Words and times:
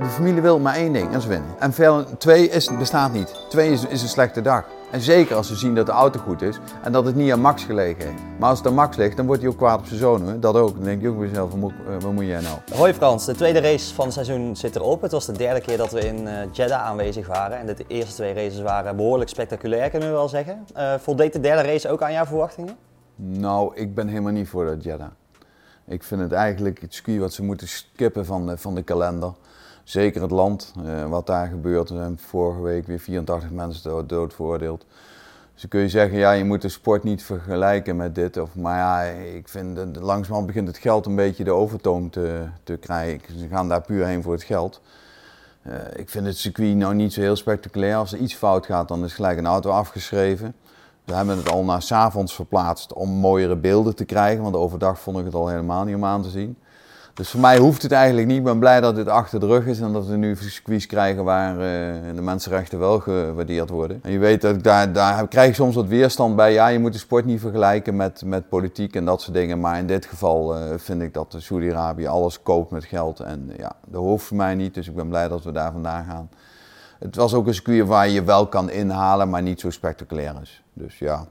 De 0.00 0.06
familie 0.06 0.42
wil 0.42 0.58
maar 0.58 0.74
één 0.74 0.92
ding, 0.92 1.06
en 1.06 1.12
dat 1.12 1.22
is 1.22 1.28
winnen. 1.28 1.48
En 1.58 1.72
veel, 1.72 2.04
twee 2.18 2.48
is, 2.48 2.76
bestaat 2.78 3.12
niet. 3.12 3.34
Twee 3.48 3.72
is, 3.72 3.86
is 3.86 4.02
een 4.02 4.08
slechte 4.08 4.40
dag. 4.40 4.64
En 4.90 5.00
zeker 5.00 5.36
als 5.36 5.46
ze 5.46 5.56
zien 5.56 5.74
dat 5.74 5.86
de 5.86 5.92
auto 5.92 6.20
goed 6.20 6.42
is 6.42 6.58
en 6.82 6.92
dat 6.92 7.04
het 7.04 7.14
niet 7.14 7.32
aan 7.32 7.40
Max 7.40 7.64
gelegen 7.64 8.04
heeft. 8.06 8.22
Maar 8.38 8.48
als 8.48 8.58
het 8.58 8.66
aan 8.66 8.74
Max 8.74 8.96
ligt, 8.96 9.16
dan 9.16 9.26
wordt 9.26 9.42
hij 9.42 9.50
ook 9.50 9.56
kwaad 9.56 9.78
op 9.78 9.86
zijn 9.86 9.98
zoon. 9.98 10.40
Dat 10.40 10.54
ook. 10.54 10.74
Dan 10.74 10.84
denk 10.84 11.02
je 11.02 11.08
ook 11.08 11.18
bij 11.18 11.28
jezelf, 11.28 11.50
wat 12.00 12.12
moet, 12.12 12.26
jij 12.26 12.40
nou? 12.40 12.58
Hoi 12.74 12.94
Frans, 12.94 13.24
de 13.24 13.34
tweede 13.34 13.60
race 13.60 13.94
van 13.94 14.04
het 14.04 14.14
seizoen 14.14 14.56
zit 14.56 14.76
erop. 14.76 15.02
Het 15.02 15.12
was 15.12 15.26
de 15.26 15.32
derde 15.32 15.60
keer 15.60 15.76
dat 15.76 15.90
we 15.90 16.00
in 16.00 16.22
uh, 16.22 16.32
Jeddah 16.52 16.82
aanwezig 16.82 17.26
waren. 17.26 17.58
En 17.58 17.66
de 17.66 17.84
eerste 17.86 18.14
twee 18.14 18.34
races 18.34 18.60
waren 18.60 18.96
behoorlijk 18.96 19.30
spectaculair, 19.30 19.90
kunnen 19.90 20.08
we 20.08 20.14
wel 20.14 20.28
zeggen. 20.28 20.66
Uh, 20.76 20.94
voldeed 20.94 21.32
de 21.32 21.40
derde 21.40 21.62
race 21.62 21.88
ook 21.88 22.02
aan 22.02 22.12
jouw 22.12 22.26
verwachtingen? 22.26 22.76
Nou, 23.16 23.74
ik 23.74 23.94
ben 23.94 24.08
helemaal 24.08 24.32
niet 24.32 24.48
voor 24.48 24.64
dat 24.64 24.84
Jeddah. 24.84 25.10
Ik 25.86 26.02
vind 26.02 26.20
het 26.20 26.32
eigenlijk 26.32 26.80
het 26.80 26.94
circuit 26.94 27.20
wat 27.20 27.32
ze 27.32 27.42
moeten 27.42 27.68
skippen 27.68 28.26
van 28.26 28.46
de, 28.46 28.58
van 28.58 28.74
de 28.74 28.82
kalender. 28.82 29.32
Zeker 29.90 30.22
het 30.22 30.30
land, 30.30 30.72
uh, 30.84 31.06
wat 31.06 31.26
daar 31.26 31.46
gebeurt. 31.46 31.90
Er 31.90 32.12
vorige 32.16 32.62
week 32.62 32.86
weer 32.86 32.98
84 32.98 33.50
mensen 33.50 34.06
dood, 34.06 34.34
veroordeeld. 34.34 34.86
Dus 35.54 35.68
kun 35.68 35.80
je 35.80 35.88
zeggen, 35.88 36.18
ja, 36.18 36.32
je 36.32 36.44
moet 36.44 36.62
de 36.62 36.68
sport 36.68 37.02
niet 37.02 37.22
vergelijken 37.22 37.96
met 37.96 38.14
dit. 38.14 38.36
Of, 38.36 38.54
maar 38.54 38.76
ja, 38.76 39.02
ik 39.12 39.48
vind, 39.48 39.96
langzamerhand 39.96 40.46
begint 40.46 40.66
het 40.66 40.78
geld 40.78 41.06
een 41.06 41.14
beetje 41.14 41.44
de 41.44 41.50
overtoon 41.50 42.10
te, 42.10 42.44
te 42.62 42.76
krijgen. 42.76 43.38
Ze 43.38 43.48
gaan 43.48 43.68
daar 43.68 43.80
puur 43.80 44.06
heen 44.06 44.22
voor 44.22 44.32
het 44.32 44.42
geld. 44.42 44.80
Uh, 45.66 45.74
ik 45.96 46.08
vind 46.08 46.26
het 46.26 46.36
circuit 46.36 46.76
nou 46.76 46.94
niet 46.94 47.12
zo 47.12 47.20
heel 47.20 47.36
spectaculair. 47.36 47.96
Als 47.96 48.12
er 48.12 48.18
iets 48.18 48.34
fout 48.34 48.66
gaat, 48.66 48.88
dan 48.88 49.04
is 49.04 49.12
gelijk 49.12 49.38
een 49.38 49.46
auto 49.46 49.70
afgeschreven. 49.70 50.54
We 51.04 51.14
hebben 51.14 51.36
het 51.36 51.50
al 51.50 51.64
naar 51.64 51.82
s 51.82 51.92
avonds 51.92 52.34
verplaatst 52.34 52.92
om 52.92 53.08
mooiere 53.08 53.56
beelden 53.56 53.94
te 53.94 54.04
krijgen. 54.04 54.42
Want 54.42 54.56
overdag 54.56 55.00
vond 55.00 55.18
ik 55.18 55.24
het 55.24 55.34
al 55.34 55.48
helemaal 55.48 55.84
niet 55.84 55.94
om 55.94 56.04
aan 56.04 56.22
te 56.22 56.30
zien. 56.30 56.56
Dus 57.14 57.28
voor 57.28 57.40
mij 57.40 57.58
hoeft 57.58 57.82
het 57.82 57.92
eigenlijk 57.92 58.26
niet. 58.26 58.36
Ik 58.36 58.44
ben 58.44 58.58
blij 58.58 58.80
dat 58.80 58.94
dit 58.94 59.08
achter 59.08 59.40
de 59.40 59.46
rug 59.46 59.66
is 59.66 59.80
en 59.80 59.92
dat 59.92 60.06
we 60.06 60.16
nu 60.16 60.36
circuits 60.36 60.86
krijgen 60.86 61.24
waar 61.24 61.52
uh, 61.52 61.60
de 62.14 62.22
mensenrechten 62.22 62.78
wel 62.78 63.00
gewaardeerd 63.00 63.70
worden. 63.70 64.00
En 64.02 64.12
je 64.12 64.18
weet 64.18 64.40
dat 64.40 64.54
ik 64.54 64.64
daar, 64.64 64.92
daar 64.92 65.28
krijg 65.28 65.48
ik 65.48 65.54
soms 65.54 65.74
wat 65.74 65.86
weerstand 65.86 66.36
bij. 66.36 66.52
Ja, 66.52 66.68
je 66.68 66.78
moet 66.78 66.92
de 66.92 66.98
sport 66.98 67.24
niet 67.24 67.40
vergelijken 67.40 67.96
met, 67.96 68.22
met 68.24 68.48
politiek 68.48 68.96
en 68.96 69.04
dat 69.04 69.22
soort 69.22 69.34
dingen. 69.34 69.60
Maar 69.60 69.78
in 69.78 69.86
dit 69.86 70.06
geval 70.06 70.56
uh, 70.56 70.62
vind 70.76 71.02
ik 71.02 71.14
dat 71.14 71.34
Saudi-Arabië 71.38 72.06
alles 72.06 72.42
koopt 72.42 72.70
met 72.70 72.84
geld. 72.84 73.20
En 73.20 73.52
ja, 73.56 73.72
dat 73.86 74.02
hoeft 74.02 74.24
voor 74.24 74.36
mij 74.36 74.54
niet. 74.54 74.74
Dus 74.74 74.88
ik 74.88 74.94
ben 74.94 75.08
blij 75.08 75.28
dat 75.28 75.44
we 75.44 75.52
daar 75.52 75.72
vandaan 75.72 76.04
gaan. 76.04 76.28
Het 76.98 77.16
was 77.16 77.34
ook 77.34 77.46
een 77.46 77.54
circuit 77.54 77.86
waar 77.86 78.08
je 78.08 78.24
wel 78.24 78.46
kan 78.46 78.70
inhalen, 78.70 79.30
maar 79.30 79.42
niet 79.42 79.60
zo 79.60 79.70
spectaculair 79.70 80.34
is. 80.42 80.62
Dus 80.72 80.98
ja, 80.98 81.26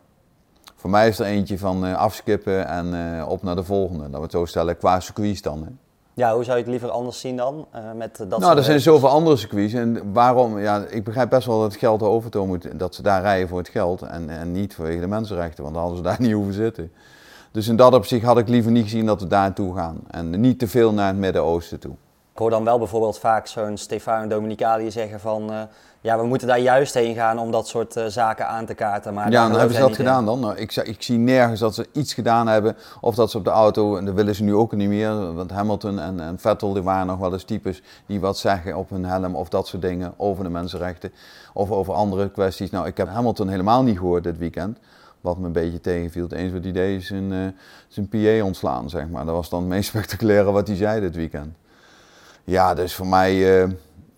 voor 0.79 0.89
mij 0.89 1.07
is 1.07 1.19
er 1.19 1.25
eentje 1.25 1.57
van 1.57 1.85
uh, 1.85 1.97
afskippen 1.97 2.67
en 2.67 2.93
uh, 2.93 3.29
op 3.29 3.43
naar 3.43 3.55
de 3.55 3.63
volgende. 3.63 4.03
Dat 4.03 4.15
we 4.15 4.21
het 4.21 4.31
zo 4.31 4.45
stellen 4.45 4.77
qua 4.77 4.99
circuits 4.99 5.41
dan. 5.41 5.63
Hè. 5.63 5.69
Ja, 6.13 6.33
hoe 6.33 6.43
zou 6.43 6.57
je 6.57 6.63
het 6.63 6.71
liever 6.71 6.89
anders 6.89 7.19
zien 7.19 7.35
dan? 7.35 7.67
Uh, 7.75 7.81
met 7.95 8.17
dat 8.27 8.39
nou, 8.39 8.57
er 8.57 8.63
zijn 8.63 8.79
zoveel 8.79 9.09
andere 9.09 9.35
circuits. 9.35 9.73
En 9.73 10.13
waarom? 10.13 10.59
Ja, 10.59 10.85
ik 10.89 11.03
begrijp 11.03 11.29
best 11.29 11.47
wel 11.47 11.59
dat 11.59 11.71
het 11.71 11.79
geld 11.79 12.03
overtoon 12.03 12.47
moet. 12.47 12.79
Dat 12.79 12.95
ze 12.95 13.01
daar 13.01 13.21
rijden 13.21 13.47
voor 13.47 13.57
het 13.57 13.69
geld 13.69 14.01
en, 14.01 14.29
en 14.29 14.51
niet 14.51 14.75
vanwege 14.75 14.99
de 14.99 15.07
mensenrechten. 15.07 15.63
Want 15.63 15.75
dan 15.75 15.83
hadden 15.83 16.03
ze 16.03 16.09
daar 16.09 16.21
niet 16.21 16.33
hoeven 16.33 16.53
zitten. 16.53 16.91
Dus 17.51 17.67
in 17.67 17.75
dat 17.75 17.93
opzicht 17.93 18.25
had 18.25 18.37
ik 18.37 18.47
liever 18.47 18.71
niet 18.71 18.83
gezien 18.83 19.05
dat 19.05 19.21
we 19.21 19.27
daar 19.27 19.41
naartoe 19.41 19.75
gaan. 19.75 19.99
En 20.07 20.39
niet 20.39 20.59
te 20.59 20.67
veel 20.67 20.93
naar 20.93 21.07
het 21.07 21.17
Midden-Oosten 21.17 21.79
toe. 21.79 21.95
Ik 22.39 22.45
hoor 22.45 22.53
dan 22.53 22.63
wel 22.63 22.77
bijvoorbeeld 22.77 23.19
vaak 23.19 23.47
zo'n 23.47 23.77
Stefano 23.77 24.27
Dominicali 24.27 24.91
zeggen 24.91 25.19
van... 25.19 25.51
Uh, 25.51 25.61
ja, 26.01 26.17
we 26.17 26.25
moeten 26.25 26.47
daar 26.47 26.59
juist 26.59 26.93
heen 26.93 27.15
gaan 27.15 27.39
om 27.39 27.51
dat 27.51 27.67
soort 27.67 27.97
uh, 27.97 28.05
zaken 28.05 28.47
aan 28.47 28.65
te 28.65 28.73
kaarten. 28.73 29.13
Maar 29.13 29.31
ja, 29.31 29.47
dan 29.47 29.57
hebben 29.57 29.75
ze 29.75 29.81
dat 29.81 29.95
gedaan 29.95 30.19
in. 30.19 30.25
dan. 30.25 30.39
Nou, 30.39 30.55
ik, 30.55 30.75
ik, 30.75 31.03
zie 31.03 31.17
nergens 31.17 31.59
dat 31.59 31.75
ze 31.75 31.87
iets 31.91 32.13
gedaan 32.13 32.47
hebben. 32.47 32.75
Of 33.01 33.15
dat 33.15 33.31
ze 33.31 33.37
op 33.37 33.43
de 33.43 33.49
auto, 33.49 33.97
en 33.97 34.05
dat 34.05 34.13
willen 34.13 34.35
ze 34.35 34.43
nu 34.43 34.55
ook 34.55 34.71
niet 34.71 34.87
meer. 34.87 35.33
Want 35.33 35.51
Hamilton 35.51 35.99
en, 35.99 36.19
en 36.19 36.39
Vettel, 36.39 36.73
die 36.73 36.83
waren 36.83 37.07
nog 37.07 37.19
wel 37.19 37.33
eens 37.33 37.43
types 37.43 37.81
die 38.05 38.19
wat 38.19 38.37
zeggen 38.37 38.77
op 38.77 38.89
hun 38.89 39.05
helm 39.05 39.35
of 39.35 39.49
dat 39.49 39.67
soort 39.67 39.81
dingen 39.81 40.13
over 40.17 40.43
de 40.43 40.49
mensenrechten. 40.49 41.11
Of 41.53 41.71
over 41.71 41.93
andere 41.93 42.29
kwesties. 42.31 42.69
Nou, 42.69 42.87
ik 42.87 42.97
heb 42.97 43.07
Hamilton 43.07 43.47
helemaal 43.47 43.83
niet 43.83 43.97
gehoord 43.97 44.23
dit 44.23 44.37
weekend. 44.37 44.77
Wat 45.21 45.37
me 45.37 45.45
een 45.45 45.51
beetje 45.51 45.81
tegenviel. 45.81 46.23
Het 46.23 46.31
eens 46.31 46.53
wat 46.53 46.63
hij 46.63 46.71
deed 46.71 47.01
is 47.01 47.07
zijn, 47.07 47.31
uh, 47.31 47.47
zijn 47.87 48.07
PA 48.07 48.43
ontslaan, 48.45 48.89
zeg 48.89 49.09
maar. 49.09 49.25
Dat 49.25 49.35
was 49.35 49.49
dan 49.49 49.59
het 49.59 49.69
meest 49.69 49.89
spectaculaire 49.93 50.51
wat 50.51 50.67
hij 50.67 50.75
zei 50.75 50.99
dit 50.99 51.15
weekend. 51.15 51.55
Ja, 52.49 52.73
dus 52.73 52.95
voor 52.95 53.07
mij, 53.07 53.63
uh, 53.63 53.71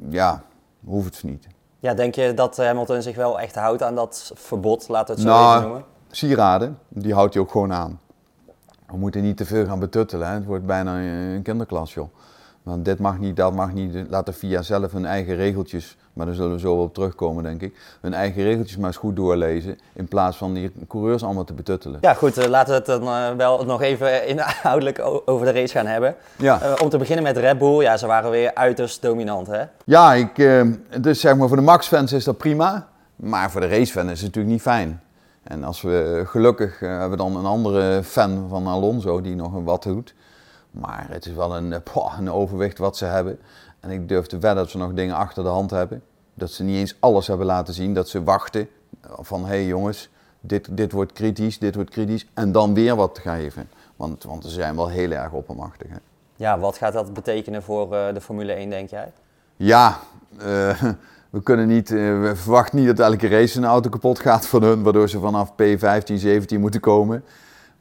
ja, 0.10 0.44
hoeft 0.86 1.16
het 1.16 1.24
niet. 1.24 1.48
Ja, 1.80 1.94
denk 1.94 2.16
je 2.16 2.34
dat 2.34 2.58
Hamilton 2.58 3.02
zich 3.02 3.16
wel 3.16 3.40
echt 3.40 3.56
houdt 3.56 3.84
aan 3.84 3.96
dat 3.96 4.32
verbod, 4.36 4.88
laten 4.88 5.16
we 5.16 5.22
het 5.22 5.30
zo 5.30 5.36
nou, 5.36 5.56
even 5.58 5.68
noemen? 5.68 5.86
sieraden, 6.12 6.78
die 6.88 7.14
houdt 7.14 7.34
hij 7.34 7.44
ook 7.44 7.52
gewoon 7.52 7.74
aan. 7.74 8.00
We 8.88 8.98
moeten 8.98 9.22
niet 9.22 9.38
te 9.38 9.46
veel 9.46 9.66
gaan 9.66 9.80
betuttelen, 9.80 10.28
hè. 10.28 10.34
het 10.34 10.46
wordt 10.46 10.66
bijna 10.66 11.00
een 11.00 11.42
kinderklas, 11.42 11.94
joh. 11.94 12.14
Want 12.64 12.86
dit 12.86 13.00
mag 13.00 13.20
niet, 13.20 13.36
dat 13.36 13.54
mag 13.54 13.74
niet. 13.74 13.96
Laat 14.10 14.26
de 14.26 14.34
VIA 14.34 14.62
zelf 14.62 14.92
hun 14.92 15.06
eigen 15.06 15.36
regeltjes, 15.36 15.98
maar 16.14 16.26
daar 16.26 16.36
zullen 16.36 16.52
we 16.52 16.60
zo 16.60 16.76
wel 16.76 16.84
op 16.84 16.94
terugkomen, 16.94 17.44
denk 17.44 17.62
ik. 17.62 17.98
Hun 18.02 18.14
eigen 18.14 18.44
regeltjes 18.44 18.78
maar 18.78 18.88
eens 18.88 18.98
goed 18.98 19.16
doorlezen. 19.16 19.80
In 19.94 20.08
plaats 20.08 20.38
van 20.38 20.54
die 20.54 20.72
coureurs 20.88 21.24
allemaal 21.24 21.44
te 21.44 21.54
betuttelen. 21.54 21.98
Ja, 22.02 22.14
goed. 22.14 22.38
Uh, 22.38 22.46
laten 22.46 22.70
we 22.70 22.78
het 22.78 22.86
dan 22.86 23.04
uh, 23.04 23.30
wel 23.38 23.66
nog 23.66 23.82
even 23.82 24.28
inhoudelijk 24.28 25.02
over 25.26 25.46
de 25.46 25.52
race 25.52 25.74
gaan 25.74 25.86
hebben. 25.86 26.16
Ja. 26.36 26.62
Uh, 26.64 26.74
om 26.82 26.90
te 26.90 26.98
beginnen 26.98 27.24
met 27.24 27.38
Red 27.38 27.58
Bull. 27.58 27.82
Ja, 27.82 27.98
ze 27.98 28.08
waren 28.08 28.32
weer 28.32 28.56
uiterst 28.56 29.02
dominant, 29.02 29.48
hè? 29.48 29.64
Ja, 29.86 30.14
ik, 30.14 30.36
dus 31.02 31.20
zeg 31.20 31.36
maar 31.36 31.48
voor 31.48 31.58
de 31.58 31.64
Max-fans 31.64 32.14
is 32.14 32.24
dat 32.24 32.38
prima. 32.38 32.88
Maar 33.16 33.52
voor 33.52 33.62
de 33.62 33.68
racefans 33.68 34.12
is 34.12 34.22
het 34.22 34.28
natuurlijk 34.28 34.54
niet 34.54 34.62
fijn. 34.62 35.02
En 35.44 35.64
als 35.64 35.82
we 35.82 36.24
gelukkig 36.26 36.80
hebben 36.80 37.10
we 37.10 37.16
dan 37.16 37.36
een 37.36 37.46
andere 37.46 38.04
fan 38.04 38.46
van 38.50 38.68
Alonso 38.68 39.22
die 39.22 39.36
nog 39.36 39.54
een 39.54 39.64
wat 39.64 39.84
doet. 39.84 40.14
Maar 40.72 41.06
het 41.10 41.26
is 41.26 41.34
wel 41.34 41.56
een, 41.56 41.84
poh, 41.84 42.16
een 42.18 42.32
overwicht 42.32 42.78
wat 42.78 42.98
ze 42.98 43.06
hebben. 43.06 43.40
En 43.80 43.90
ik 43.90 44.10
durf 44.10 44.26
te 44.26 44.38
wedden 44.38 44.64
dat 44.64 44.70
ze 44.70 44.78
nog 44.78 44.94
dingen 44.94 45.16
achter 45.16 45.44
de 45.44 45.50
hand 45.50 45.72
hebben. 45.72 46.04
Dat 46.34 46.52
ze 46.52 46.64
niet 46.64 46.78
eens 46.78 46.96
alles 47.00 47.28
hebben 47.28 47.46
laten 47.46 47.74
zien. 47.74 47.94
Dat 47.94 48.10
ze 48.10 48.24
wachten 48.24 48.70
van 49.20 49.42
hé 49.42 49.48
hey 49.48 49.66
jongens, 49.66 50.10
dit, 50.40 50.78
dit 50.78 50.92
wordt 50.92 51.14
kritisch, 51.14 51.60
dit 51.60 51.76
wordt 51.76 51.90
kritisch. 51.90 52.28
En 52.34 52.52
dan 52.52 52.74
weer 52.74 52.96
wat 52.96 53.20
geven. 53.20 53.70
Want, 53.96 54.24
want 54.24 54.44
ze 54.44 54.50
zijn 54.50 54.76
wel 54.76 54.88
heel 54.88 55.12
erg 55.12 55.32
oppermachtig. 55.32 55.90
Hè. 55.90 55.98
Ja, 56.36 56.60
wat 56.60 56.78
gaat 56.78 56.94
dat 56.94 57.14
betekenen 57.14 57.64
voor 57.64 57.94
uh, 57.94 58.14
de 58.14 58.22
Formule 58.22 58.54
1, 58.54 58.70
denk 58.70 58.90
jij? 58.90 59.12
Ja, 59.56 60.00
uh, 60.38 60.84
we 61.30 61.44
kunnen 61.44 61.68
niet, 61.68 61.90
uh, 61.90 62.22
we 62.22 62.36
verwachten 62.36 62.80
niet 62.80 62.88
dat 62.88 63.00
elke 63.00 63.28
race 63.28 63.58
een 63.58 63.66
auto 63.66 63.90
kapot 63.90 64.20
gaat 64.20 64.48
van 64.48 64.64
hun. 64.64 64.84
Waardoor 64.84 65.10
ze 65.10 65.20
vanaf 65.20 65.52
P15, 65.52 66.14
17 66.14 66.60
moeten 66.60 66.80
komen. 66.80 67.24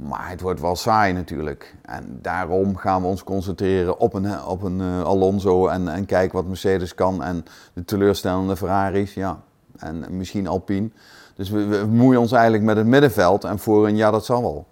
Maar 0.08 0.28
het 0.28 0.40
wordt 0.40 0.60
wel 0.60 0.76
saai 0.76 1.12
natuurlijk. 1.12 1.74
En 1.82 2.18
daarom 2.22 2.76
gaan 2.76 3.02
we 3.02 3.08
ons 3.08 3.24
concentreren 3.24 3.98
op 3.98 4.14
een, 4.14 4.44
op 4.44 4.62
een 4.62 4.78
uh, 4.78 5.02
Alonso 5.02 5.66
en, 5.66 5.88
en 5.88 6.06
kijken 6.06 6.36
wat 6.36 6.46
Mercedes 6.46 6.94
kan. 6.94 7.22
En 7.22 7.44
de 7.72 7.84
teleurstellende 7.84 8.56
Ferraris, 8.56 9.14
ja. 9.14 9.40
En 9.76 10.04
misschien 10.10 10.46
Alpine. 10.46 10.90
Dus 11.34 11.50
we, 11.50 11.86
moeien 11.90 12.20
ons 12.20 12.32
eigenlijk 12.32 12.64
met 12.64 12.76
het 12.76 12.86
middenveld. 12.86 13.44
En 13.44 13.58
voor 13.58 13.86
een 13.86 13.96
ja, 13.96 14.10
dat 14.10 14.24
zal 14.24 14.42
wel. 14.42 14.66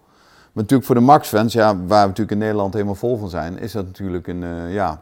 Maar 0.53 0.63
natuurlijk 0.63 0.85
voor 0.85 0.95
de 0.95 1.01
Max-fans, 1.01 1.53
ja, 1.53 1.77
waar 1.77 2.03
we 2.03 2.09
natuurlijk 2.09 2.31
in 2.31 2.39
Nederland 2.39 2.73
helemaal 2.73 2.95
vol 2.95 3.17
van 3.17 3.29
zijn, 3.29 3.59
is 3.59 3.73
dat 3.73 3.85
natuurlijk 3.85 4.27
een, 4.27 4.43
uh, 4.43 4.75
ja, 4.75 5.01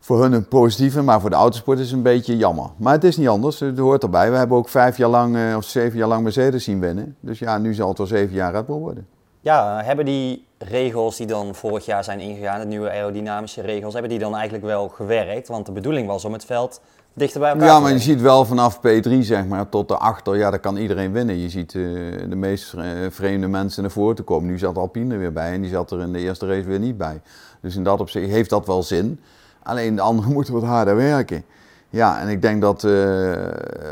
voor 0.00 0.22
hun 0.22 0.32
een 0.32 0.48
positieve, 0.48 1.02
maar 1.02 1.20
voor 1.20 1.30
de 1.30 1.36
autosport 1.36 1.78
is 1.78 1.86
het 1.86 1.96
een 1.96 2.02
beetje 2.02 2.36
jammer. 2.36 2.66
Maar 2.76 2.92
het 2.92 3.04
is 3.04 3.16
niet 3.16 3.28
anders, 3.28 3.60
het 3.60 3.78
hoort 3.78 4.02
erbij. 4.02 4.30
We 4.30 4.36
hebben 4.36 4.56
ook 4.56 4.68
vijf 4.68 4.96
jaar 4.96 5.08
lang 5.08 5.36
uh, 5.36 5.56
of 5.56 5.64
zeven 5.64 5.98
jaar 5.98 6.08
lang 6.08 6.22
Mercedes 6.22 6.64
zien 6.64 6.80
winnen. 6.80 7.16
Dus 7.20 7.38
ja, 7.38 7.58
nu 7.58 7.74
zal 7.74 7.88
het 7.88 7.98
wel 7.98 8.06
zeven 8.06 8.34
jaar 8.34 8.52
Red 8.52 8.66
Bull 8.66 8.78
worden. 8.78 9.06
Ja, 9.40 9.82
hebben 9.84 10.04
die 10.04 10.46
regels 10.58 11.16
die 11.16 11.26
dan 11.26 11.54
vorig 11.54 11.84
jaar 11.84 12.04
zijn 12.04 12.20
ingegaan, 12.20 12.60
de 12.60 12.66
nieuwe 12.66 12.90
aerodynamische 12.90 13.60
regels, 13.60 13.92
hebben 13.92 14.10
die 14.10 14.18
dan 14.18 14.34
eigenlijk 14.34 14.64
wel 14.64 14.88
gewerkt? 14.88 15.48
Want 15.48 15.66
de 15.66 15.72
bedoeling 15.72 16.06
was 16.06 16.24
om 16.24 16.32
het 16.32 16.44
veld 16.44 16.80
dichter 17.12 17.40
bij 17.40 17.50
elkaar 17.50 17.66
Ja, 17.66 17.80
maar 17.80 17.92
je 17.92 17.98
ziet 17.98 18.20
wel 18.20 18.44
vanaf 18.44 18.78
P3 18.78 19.18
zeg 19.20 19.46
maar 19.46 19.68
tot 19.68 19.88
de 19.88 19.96
achter, 19.96 20.36
ja, 20.36 20.50
daar 20.50 20.60
kan 20.60 20.76
iedereen 20.76 21.12
winnen. 21.12 21.38
Je 21.38 21.48
ziet 21.48 21.74
uh, 21.74 22.12
de 22.28 22.36
meest 22.36 22.74
vreemde 23.08 23.48
mensen 23.48 23.82
naar 23.82 23.90
voren 23.90 24.16
te 24.16 24.22
komen. 24.22 24.50
Nu 24.50 24.58
zat 24.58 24.76
Alpine 24.76 25.14
er 25.14 25.20
weer 25.20 25.32
bij 25.32 25.52
en 25.52 25.60
die 25.60 25.70
zat 25.70 25.90
er 25.90 26.00
in 26.00 26.12
de 26.12 26.18
eerste 26.18 26.46
race 26.46 26.68
weer 26.68 26.78
niet 26.78 26.96
bij. 26.96 27.20
Dus 27.60 27.76
in 27.76 27.84
dat 27.84 28.00
opzicht 28.00 28.30
heeft 28.30 28.50
dat 28.50 28.66
wel 28.66 28.82
zin. 28.82 29.20
Alleen 29.62 29.94
de 29.94 30.00
anderen 30.00 30.32
moeten 30.36 30.54
wat 30.54 30.62
harder 30.62 30.96
werken. 30.96 31.44
Ja, 31.92 32.20
en 32.20 32.28
ik 32.28 32.42
denk 32.42 32.60
dat 32.60 32.82
uh, 32.82 32.90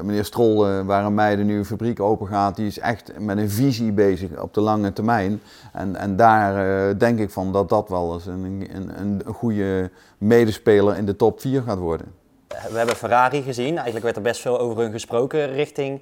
meneer 0.02 0.24
Strol, 0.24 0.68
uh, 0.68 0.80
waar 0.80 1.04
een 1.04 1.14
meiden 1.14 1.46
nu 1.46 1.58
een 1.58 1.64
fabriek 1.64 2.00
open 2.00 2.26
gaat, 2.26 2.56
die 2.56 2.66
is 2.66 2.78
echt 2.78 3.12
met 3.18 3.38
een 3.38 3.50
visie 3.50 3.92
bezig 3.92 4.40
op 4.40 4.54
de 4.54 4.60
lange 4.60 4.92
termijn. 4.92 5.40
En, 5.72 5.96
en 5.96 6.16
daar 6.16 6.66
uh, 6.88 6.98
denk 6.98 7.18
ik 7.18 7.30
van 7.30 7.52
dat 7.52 7.68
dat 7.68 7.88
wel 7.88 8.14
eens 8.14 8.26
een, 8.26 8.68
een, 8.74 8.90
een 9.00 9.22
goede 9.34 9.90
medespeler 10.18 10.96
in 10.96 11.06
de 11.06 11.16
top 11.16 11.40
4 11.40 11.62
gaat 11.62 11.78
worden. 11.78 12.06
We 12.48 12.78
hebben 12.78 12.96
Ferrari 12.96 13.42
gezien. 13.42 13.74
Eigenlijk 13.74 14.04
werd 14.04 14.16
er 14.16 14.22
best 14.22 14.40
veel 14.40 14.58
over 14.58 14.82
hun 14.82 14.92
gesproken 14.92 15.52
richting 15.52 16.00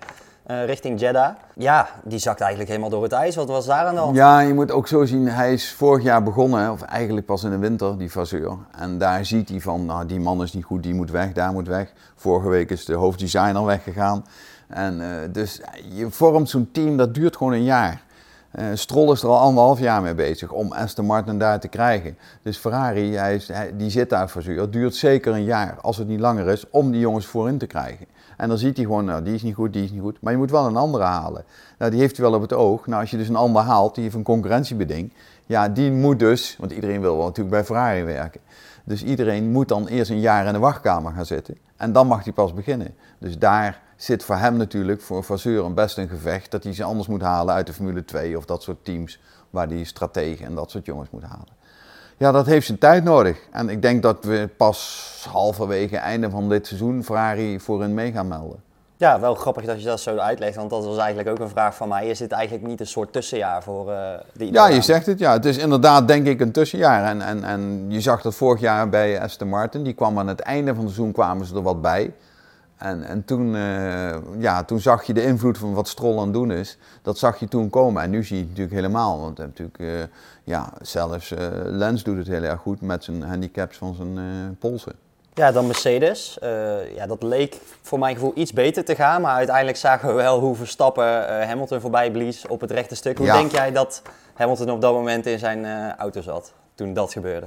uh, 0.50 0.64
richting 0.64 1.00
Jeddah. 1.00 1.34
Ja, 1.54 1.88
die 2.04 2.18
zakt 2.18 2.40
eigenlijk 2.40 2.70
helemaal 2.70 2.90
door 2.90 3.02
het 3.02 3.12
ijs. 3.12 3.36
Wat 3.36 3.48
was 3.48 3.66
daar 3.66 3.86
aan 3.86 3.94
de 3.94 4.00
hand? 4.00 4.16
Ja, 4.16 4.40
je 4.40 4.54
moet 4.54 4.70
ook 4.70 4.88
zo 4.88 5.04
zien, 5.04 5.28
hij 5.28 5.52
is 5.52 5.72
vorig 5.72 6.02
jaar 6.02 6.22
begonnen, 6.22 6.72
of 6.72 6.82
eigenlijk 6.82 7.26
pas 7.26 7.44
in 7.44 7.50
de 7.50 7.58
winter, 7.58 7.98
die 7.98 8.10
faseur. 8.10 8.56
En 8.78 8.98
daar 8.98 9.24
ziet 9.24 9.48
hij 9.48 9.60
van, 9.60 9.86
nou 9.86 10.06
die 10.06 10.20
man 10.20 10.42
is 10.42 10.52
niet 10.52 10.64
goed, 10.64 10.82
die 10.82 10.94
moet 10.94 11.10
weg, 11.10 11.32
daar 11.32 11.52
moet 11.52 11.68
weg. 11.68 11.92
Vorige 12.14 12.48
week 12.48 12.70
is 12.70 12.84
de 12.84 12.94
hoofddesigner 12.94 13.64
weggegaan. 13.64 14.24
En 14.68 15.00
uh, 15.00 15.06
dus 15.32 15.60
je 15.92 16.10
vormt 16.10 16.48
zo'n 16.48 16.68
team, 16.72 16.96
dat 16.96 17.14
duurt 17.14 17.36
gewoon 17.36 17.52
een 17.52 17.64
jaar. 17.64 18.04
Uh, 18.58 18.64
Stroll 18.74 19.12
is 19.12 19.22
er 19.22 19.28
al 19.28 19.38
anderhalf 19.38 19.78
jaar 19.78 20.02
mee 20.02 20.14
bezig 20.14 20.52
om 20.52 20.72
Aston 20.72 21.06
Martin 21.06 21.38
daar 21.38 21.60
te 21.60 21.68
krijgen. 21.68 22.18
Dus 22.42 22.56
Ferrari, 22.56 23.16
hij 23.16 23.34
is, 23.34 23.48
hij, 23.48 23.76
die 23.76 23.90
zit 23.90 24.10
daar 24.10 24.28
voor 24.28 24.42
zuur. 24.42 24.70
Duurt 24.70 24.94
zeker 24.94 25.32
een 25.32 25.44
jaar, 25.44 25.76
als 25.80 25.96
het 25.96 26.08
niet 26.08 26.20
langer 26.20 26.48
is, 26.48 26.70
om 26.70 26.90
die 26.90 27.00
jongens 27.00 27.26
voorin 27.26 27.58
te 27.58 27.66
krijgen. 27.66 28.06
En 28.36 28.48
dan 28.48 28.58
ziet 28.58 28.76
hij 28.76 28.86
gewoon, 28.86 29.04
nou, 29.04 29.22
die 29.22 29.34
is 29.34 29.42
niet 29.42 29.54
goed, 29.54 29.72
die 29.72 29.84
is 29.84 29.90
niet 29.90 30.00
goed. 30.00 30.20
Maar 30.20 30.32
je 30.32 30.38
moet 30.38 30.50
wel 30.50 30.66
een 30.66 30.76
andere 30.76 31.04
halen. 31.04 31.44
Nou, 31.78 31.90
die 31.90 32.00
heeft 32.00 32.16
hij 32.16 32.26
wel 32.26 32.34
op 32.34 32.40
het 32.40 32.52
oog. 32.52 32.86
Nou, 32.86 33.00
als 33.00 33.10
je 33.10 33.16
dus 33.16 33.28
een 33.28 33.36
ander 33.36 33.62
haalt, 33.62 33.94
die 33.94 34.02
heeft 34.04 34.16
een 34.16 34.22
concurrentiebeding. 34.22 35.12
Ja, 35.46 35.68
die 35.68 35.92
moet 35.92 36.18
dus, 36.18 36.56
want 36.58 36.72
iedereen 36.72 37.00
wil 37.00 37.16
wel 37.16 37.26
natuurlijk 37.26 37.56
bij 37.56 37.64
Ferrari 37.64 38.02
werken. 38.02 38.40
Dus 38.84 39.04
iedereen 39.04 39.50
moet 39.50 39.68
dan 39.68 39.86
eerst 39.86 40.10
een 40.10 40.20
jaar 40.20 40.46
in 40.46 40.52
de 40.52 40.58
wachtkamer 40.58 41.12
gaan 41.12 41.26
zitten. 41.26 41.56
En 41.76 41.92
dan 41.92 42.06
mag 42.06 42.24
hij 42.24 42.32
pas 42.32 42.54
beginnen. 42.54 42.94
Dus 43.18 43.38
daar 43.38 43.82
zit 43.96 44.24
voor 44.24 44.36
hem 44.36 44.56
natuurlijk, 44.56 45.00
voor 45.00 45.24
Vasseur, 45.24 45.64
een 45.64 45.74
best 45.74 45.98
een 45.98 46.08
gevecht. 46.08 46.50
Dat 46.50 46.64
hij 46.64 46.72
ze 46.72 46.84
anders 46.84 47.08
moet 47.08 47.22
halen 47.22 47.54
uit 47.54 47.66
de 47.66 47.72
Formule 47.72 48.04
2 48.04 48.36
of 48.36 48.44
dat 48.44 48.62
soort 48.62 48.84
teams. 48.84 49.20
Waar 49.50 49.68
hij 49.68 49.84
strategen 49.84 50.46
en 50.46 50.54
dat 50.54 50.70
soort 50.70 50.86
jongens 50.86 51.10
moet 51.10 51.22
halen. 51.22 51.55
Ja, 52.16 52.32
dat 52.32 52.46
heeft 52.46 52.66
zijn 52.66 52.78
tijd 52.78 53.04
nodig. 53.04 53.38
En 53.50 53.68
ik 53.68 53.82
denk 53.82 54.02
dat 54.02 54.24
we 54.24 54.48
pas 54.56 55.26
halverwege 55.30 55.96
einde 55.96 56.30
van 56.30 56.48
dit 56.48 56.66
seizoen 56.66 57.04
Ferrari 57.04 57.60
voorin 57.60 57.94
mee 57.94 58.12
gaan 58.12 58.28
melden. 58.28 58.64
Ja, 58.98 59.20
wel 59.20 59.34
grappig 59.34 59.64
dat 59.64 59.80
je 59.80 59.86
dat 59.86 60.00
zo 60.00 60.16
uitlegt, 60.16 60.56
want 60.56 60.70
dat 60.70 60.84
was 60.84 60.98
eigenlijk 60.98 61.28
ook 61.28 61.38
een 61.38 61.48
vraag 61.48 61.74
van 61.74 61.88
mij. 61.88 62.06
Is 62.06 62.18
dit 62.18 62.32
eigenlijk 62.32 62.66
niet 62.66 62.80
een 62.80 62.86
soort 62.86 63.12
tussenjaar 63.12 63.62
voor 63.62 63.90
uh, 63.90 63.98
die 64.32 64.52
Ja, 64.52 64.68
je 64.68 64.80
zegt 64.80 65.06
het, 65.06 65.18
ja. 65.18 65.32
Het 65.32 65.44
is 65.44 65.56
inderdaad 65.56 66.08
denk 66.08 66.26
ik 66.26 66.40
een 66.40 66.52
tussenjaar. 66.52 67.04
En, 67.04 67.22
en, 67.22 67.44
en 67.44 67.84
je 67.88 68.00
zag 68.00 68.22
dat 68.22 68.34
vorig 68.34 68.60
jaar 68.60 68.88
bij 68.88 69.20
Aston 69.20 69.48
Martin. 69.48 69.82
Die 69.82 69.92
kwam 69.92 70.18
aan 70.18 70.28
het 70.28 70.40
einde 70.40 70.74
van 70.74 70.84
het 70.84 70.92
seizoen 70.92 71.12
kwamen 71.12 71.46
ze 71.46 71.54
er 71.54 71.62
wat 71.62 71.82
bij. 71.82 72.12
En, 72.76 73.02
en 73.02 73.24
toen, 73.24 73.54
uh, 73.54 74.16
ja, 74.38 74.64
toen 74.64 74.80
zag 74.80 75.04
je 75.04 75.14
de 75.14 75.22
invloed 75.24 75.58
van 75.58 75.74
wat 75.74 75.88
Stroll 75.88 76.18
aan 76.18 76.24
het 76.24 76.32
doen 76.32 76.50
is. 76.50 76.78
Dat 77.02 77.18
zag 77.18 77.38
je 77.38 77.48
toen 77.48 77.70
komen. 77.70 78.02
En 78.02 78.10
nu 78.10 78.24
zie 78.24 78.36
je 78.36 78.42
het 78.42 78.50
natuurlijk 78.50 78.76
helemaal. 78.76 79.20
Want 79.20 79.38
natuurlijk, 79.38 79.78
uh, 79.78 79.88
ja, 80.44 80.72
zelfs 80.80 81.32
Lens 81.64 82.02
doet 82.02 82.16
het 82.16 82.26
heel 82.26 82.42
erg 82.42 82.60
goed 82.60 82.80
met 82.80 83.04
zijn 83.04 83.22
handicaps 83.22 83.76
van 83.76 83.94
zijn 83.94 84.56
polsen. 84.58 84.92
Ja, 85.34 85.52
dan 85.52 85.66
Mercedes. 85.66 86.38
Ja, 86.94 87.06
dat 87.06 87.22
leek 87.22 87.58
voor 87.82 87.98
mijn 87.98 88.14
gevoel 88.14 88.32
iets 88.34 88.52
beter 88.52 88.84
te 88.84 88.94
gaan. 88.94 89.20
Maar 89.20 89.34
uiteindelijk 89.34 89.76
zagen 89.76 90.08
we 90.08 90.14
wel 90.14 90.40
hoe 90.40 90.56
Verstappen 90.56 91.46
Hamilton 91.46 91.80
voorbij 91.80 92.10
blies 92.10 92.46
op 92.46 92.60
het 92.60 92.70
rechte 92.70 92.94
stuk. 92.94 93.18
Hoe 93.18 93.26
denk 93.26 93.50
jij 93.50 93.72
dat 93.72 94.02
Hamilton 94.34 94.70
op 94.70 94.80
dat 94.80 94.92
moment 94.92 95.26
in 95.26 95.38
zijn 95.38 95.92
auto 95.96 96.20
zat 96.20 96.52
toen 96.74 96.94
dat 96.94 97.12
gebeurde? 97.12 97.46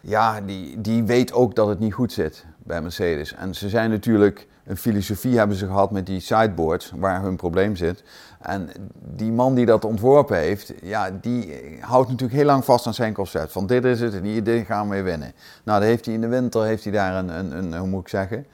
Ja, 0.00 0.40
die, 0.40 0.80
die 0.80 1.04
weet 1.04 1.32
ook 1.32 1.54
dat 1.54 1.68
het 1.68 1.78
niet 1.78 1.94
goed 1.94 2.12
zit 2.12 2.44
bij 2.58 2.82
Mercedes. 2.82 3.34
En 3.34 3.54
ze 3.54 3.68
zijn 3.68 3.90
natuurlijk 3.90 4.46
een 4.66 4.76
filosofie 4.76 5.38
hebben 5.38 5.56
ze 5.56 5.66
gehad 5.66 5.90
met 5.90 6.06
die 6.06 6.20
sideboards, 6.20 6.92
waar 6.96 7.22
hun 7.22 7.36
probleem 7.36 7.76
zit. 7.76 8.02
En 8.40 8.70
die 9.14 9.32
man 9.32 9.54
die 9.54 9.66
dat 9.66 9.84
ontworpen 9.84 10.38
heeft, 10.38 10.72
ja, 10.82 11.10
die 11.20 11.52
houdt 11.80 12.08
natuurlijk 12.08 12.38
heel 12.38 12.46
lang 12.46 12.64
vast 12.64 12.86
aan 12.86 12.94
zijn 12.94 13.12
concept. 13.12 13.52
Van 13.52 13.66
dit 13.66 13.84
is 13.84 14.00
het 14.00 14.14
en 14.14 14.24
hier 14.24 14.64
gaan 14.64 14.88
we 14.88 15.02
winnen. 15.02 15.32
Nou, 15.64 15.80
daar 15.80 15.88
heeft 15.88 16.04
hij 16.04 16.14
in 16.14 16.20
de 16.20 16.28
winter 16.28 16.64
heeft 16.64 16.84
hij 16.84 16.92
daar 16.92 17.14
een, 17.14 17.28
een, 17.28 17.56
een 17.56 17.78
hoe 17.78 17.88
moet 17.88 18.00
ik 18.00 18.08
zeggen, 18.08 18.46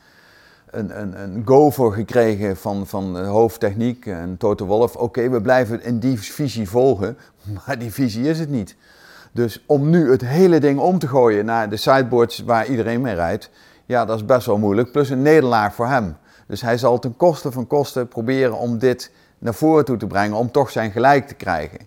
een, 0.70 1.00
een, 1.00 1.22
een 1.22 1.42
go 1.44 1.70
voor 1.70 1.92
gekregen 1.92 2.56
van, 2.56 2.86
van 2.86 3.24
hoofdtechniek 3.24 4.06
en 4.06 4.36
Toto 4.36 4.66
Wolff. 4.66 4.96
Oké, 4.96 5.28
we 5.28 5.40
blijven 5.40 5.82
in 5.82 5.98
die 5.98 6.18
visie 6.18 6.68
volgen, 6.68 7.18
maar 7.66 7.78
die 7.78 7.92
visie 7.92 8.28
is 8.28 8.38
het 8.38 8.48
niet. 8.48 8.76
Dus 9.32 9.64
om 9.66 9.90
nu 9.90 10.10
het 10.10 10.20
hele 10.20 10.60
ding 10.60 10.78
om 10.78 10.98
te 10.98 11.08
gooien 11.08 11.44
naar 11.44 11.70
de 11.70 11.76
sideboards 11.76 12.38
waar 12.38 12.66
iedereen 12.66 13.00
mee 13.00 13.14
rijdt, 13.14 13.50
ja, 13.86 14.04
dat 14.04 14.16
is 14.16 14.24
best 14.24 14.46
wel 14.46 14.58
moeilijk. 14.58 14.92
Plus 14.92 15.10
een 15.10 15.22
nederlaag 15.22 15.74
voor 15.74 15.86
hem. 15.86 16.16
Dus 16.46 16.60
hij 16.60 16.78
zal 16.78 16.98
ten 16.98 17.16
koste 17.16 17.52
van 17.52 17.66
kosten 17.66 18.08
proberen 18.08 18.58
om 18.58 18.78
dit 18.78 19.10
naar 19.38 19.54
voren 19.54 19.84
toe 19.84 19.96
te 19.96 20.06
brengen, 20.06 20.36
om 20.36 20.50
toch 20.50 20.70
zijn 20.70 20.90
gelijk 20.90 21.28
te 21.28 21.34
krijgen. 21.34 21.78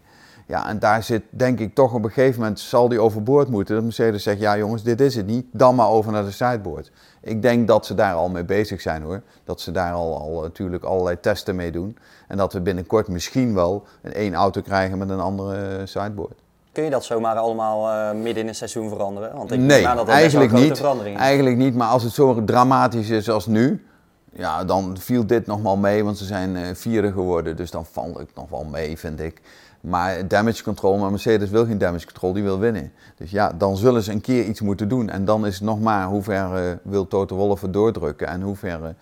Ja, 0.48 0.68
en 0.68 0.80
daar 0.80 1.04
zit 1.04 1.24
denk 1.30 1.60
ik 1.60 1.76
toch 1.76 1.94
op 1.94 2.04
een 2.04 2.12
gegeven 2.12 2.40
moment 2.40 2.60
zal 2.60 2.90
die 2.90 3.00
overboord 3.00 3.50
moeten. 3.50 3.76
Dat 3.76 3.84
Mercedes 3.84 4.24
zegt, 4.24 4.40
ja 4.40 4.58
jongens, 4.58 4.84
dit 4.84 5.02
is 5.02 5.16
het 5.16 5.26
niet, 5.26 5.46
dan 5.52 5.76
maar 5.76 5.90
over 5.90 6.12
naar 6.12 6.26
de 6.26 6.32
sideboard. 6.32 6.92
Ik 7.22 7.42
denk 7.42 7.68
dat 7.68 7.86
ze 7.86 7.96
daar 7.96 8.14
al 8.14 8.30
mee 8.30 8.44
bezig 8.44 8.82
zijn 8.82 9.02
hoor. 9.02 9.22
Dat 9.44 9.62
ze 9.62 9.72
daar 9.72 9.94
al, 9.94 10.20
al 10.20 10.42
natuurlijk 10.42 10.84
allerlei 10.84 11.20
testen 11.20 11.56
mee 11.56 11.72
doen. 11.72 11.98
En 12.28 12.38
dat 12.38 12.54
we 12.54 12.62
binnenkort 12.62 13.08
misschien 13.08 13.54
wel 13.54 13.84
een 14.02 14.14
één 14.14 14.34
auto 14.34 14.62
krijgen 14.62 14.98
met 14.98 15.10
een 15.10 15.20
andere 15.20 15.86
sideboard. 15.86 16.45
Kun 16.76 16.84
je 16.84 16.90
dat 16.90 17.04
zomaar 17.04 17.36
allemaal 17.36 17.88
uh, 17.88 18.22
midden 18.22 18.42
in 18.42 18.48
het 18.48 18.58
seizoen 18.58 18.90
veranderen? 18.90 19.36
Want 19.36 19.52
ik 19.52 19.60
nee, 19.60 19.84
dat 19.84 19.96
dat 19.96 20.08
eigenlijk 20.08 20.52
niet. 20.52 20.82
Eigenlijk 21.16 21.58
niet, 21.58 21.76
maar 21.76 21.88
als 21.88 22.04
het 22.04 22.14
zo 22.14 22.44
dramatisch 22.44 23.10
is 23.10 23.30
als 23.30 23.46
nu, 23.46 23.86
ja, 24.34 24.64
dan 24.64 24.98
viel 24.98 25.26
dit 25.26 25.46
nog 25.46 25.62
wel 25.62 25.78
mee, 25.78 26.04
want 26.04 26.18
ze 26.18 26.26
zijn 26.26 26.56
uh, 26.56 26.62
vierde 26.74 27.12
geworden. 27.12 27.56
Dus 27.56 27.72
dan 27.72 27.86
valt 27.86 28.18
het 28.18 28.30
nog 28.36 28.50
wel 28.50 28.64
mee, 28.64 28.98
vind 28.98 29.20
ik. 29.20 29.42
Maar 29.82 30.28
damage 30.28 30.64
control, 30.64 30.98
maar 30.98 31.10
Mercedes 31.10 31.50
wil 31.50 31.66
geen 31.66 31.78
damage 31.78 32.06
control, 32.06 32.34
die 32.34 32.44
wil 32.44 32.60
winnen. 32.60 32.92
Dus 33.18 33.32
ja, 33.32 33.52
dan 33.58 33.78
zullen 33.78 34.04
ze 34.04 34.12
een 34.12 34.22
keer 34.22 34.44
iets 34.44 34.62
moeten 34.62 34.88
doen. 34.88 35.10
En 35.10 35.26
dan 35.26 35.46
is 35.46 35.54
het 35.54 35.64
nog 35.64 35.80
maar 35.80 36.08
hoe 36.08 36.24
ver 36.24 36.70
uh, 36.70 36.76
wil 36.84 37.08
Toto 37.08 37.36
Wolff 37.36 37.62
het 37.62 37.74
doordrukken. 37.74 38.28
En 38.28 38.42
hoe 38.42 38.56
ver 38.56 38.96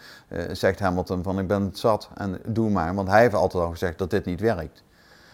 zegt 0.52 0.80
Hamilton 0.80 1.24
van 1.24 1.40
ik 1.40 1.48
ben 1.48 1.62
het 1.62 1.78
zat 1.78 2.10
en 2.16 2.40
doe 2.48 2.70
maar. 2.70 2.96
Want 2.96 3.08
hij 3.08 3.22
heeft 3.22 3.34
altijd 3.34 3.64
al 3.64 3.72
gezegd 3.72 3.98
dat 3.98 4.10
dit 4.10 4.26
niet 4.26 4.40
werkt. 4.40 4.84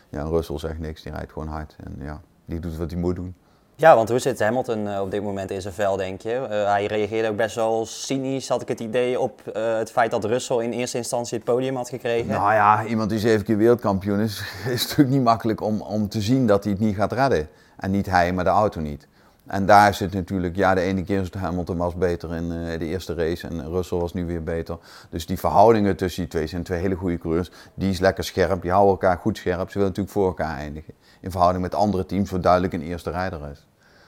Ja, 0.09 0.23
Russell 0.23 0.59
zegt 0.59 0.79
niks, 0.79 1.01
die 1.01 1.11
rijdt 1.11 1.31
gewoon 1.31 1.47
hard. 1.47 1.75
En 1.83 1.95
ja, 1.99 2.21
die 2.49 2.59
doet 2.59 2.77
wat 2.77 2.91
hij 2.91 2.99
moet 2.99 3.15
doen. 3.15 3.35
Ja, 3.79 3.95
want 3.95 4.09
hoe 4.09 4.19
zit 4.19 4.39
Hamilton 4.39 4.87
uh, 4.87 5.01
op 5.01 5.11
dit 5.11 5.23
moment 5.23 5.51
in 5.51 5.61
zijn 5.61 5.73
vel, 5.73 5.97
denk 5.97 6.21
je? 6.21 6.33
Uh, 6.33 6.47
hij 6.71 6.85
reageerde 6.85 7.29
ook 7.29 7.35
best 7.35 7.55
wel 7.55 7.85
cynisch, 7.85 8.47
had 8.47 8.61
ik 8.61 8.67
het 8.67 8.79
idee, 8.79 9.19
op 9.19 9.41
uh, 9.55 9.77
het 9.77 9.91
feit 9.91 10.11
dat 10.11 10.25
Russell 10.25 10.57
in 10.57 10.71
eerste 10.71 10.97
instantie 10.97 11.37
het 11.37 11.45
podium 11.45 11.75
had 11.75 11.89
gekregen. 11.89 12.27
Nou 12.27 12.53
ja, 12.53 12.85
iemand 12.85 13.09
die 13.09 13.19
zeven 13.19 13.45
keer 13.45 13.57
wereldkampioen 13.57 14.19
is, 14.19 14.43
is 14.69 14.81
natuurlijk 14.81 15.09
niet 15.09 15.23
makkelijk 15.23 15.61
om, 15.61 15.81
om 15.81 16.09
te 16.09 16.21
zien 16.21 16.47
dat 16.47 16.63
hij 16.63 16.73
het 16.73 16.81
niet 16.81 16.95
gaat 16.95 17.11
redden. 17.11 17.49
En 17.77 17.91
niet 17.91 18.05
hij, 18.05 18.33
maar 18.33 18.43
de 18.43 18.49
auto 18.49 18.79
niet. 18.79 19.07
En 19.45 19.65
daar 19.65 19.93
zit 19.93 20.13
natuurlijk, 20.13 20.55
ja, 20.55 20.73
de 20.73 20.81
ene 20.81 21.03
keer 21.03 21.21
is 21.21 21.33
Hamilton 21.37 21.77
was 21.77 21.95
beter 21.95 22.35
in 22.35 22.49
de 22.49 22.85
eerste 22.85 23.13
race 23.13 23.47
en 23.47 23.69
Russell 23.69 23.97
was 23.97 24.13
nu 24.13 24.25
weer 24.25 24.43
beter. 24.43 24.77
Dus 25.09 25.25
die 25.25 25.39
verhoudingen 25.39 25.95
tussen 25.95 26.21
die 26.21 26.31
twee 26.31 26.47
zijn 26.47 26.63
twee 26.63 26.79
hele 26.79 26.95
goede 26.95 27.17
coureurs. 27.17 27.51
Die 27.73 27.89
is 27.89 27.99
lekker 27.99 28.23
scherp, 28.23 28.61
die 28.61 28.71
houden 28.71 28.91
elkaar 28.91 29.17
goed 29.17 29.37
scherp. 29.37 29.67
Ze 29.69 29.73
willen 29.73 29.87
natuurlijk 29.87 30.15
voor 30.15 30.27
elkaar 30.27 30.57
eindigen 30.57 30.93
in 31.19 31.31
verhouding 31.31 31.63
met 31.63 31.75
andere 31.75 32.05
teams, 32.05 32.31
wat 32.31 32.43
duidelijk 32.43 32.73
een 32.73 32.81
eerste 32.81 33.11
rijder 33.11 33.39
is. 33.51 33.67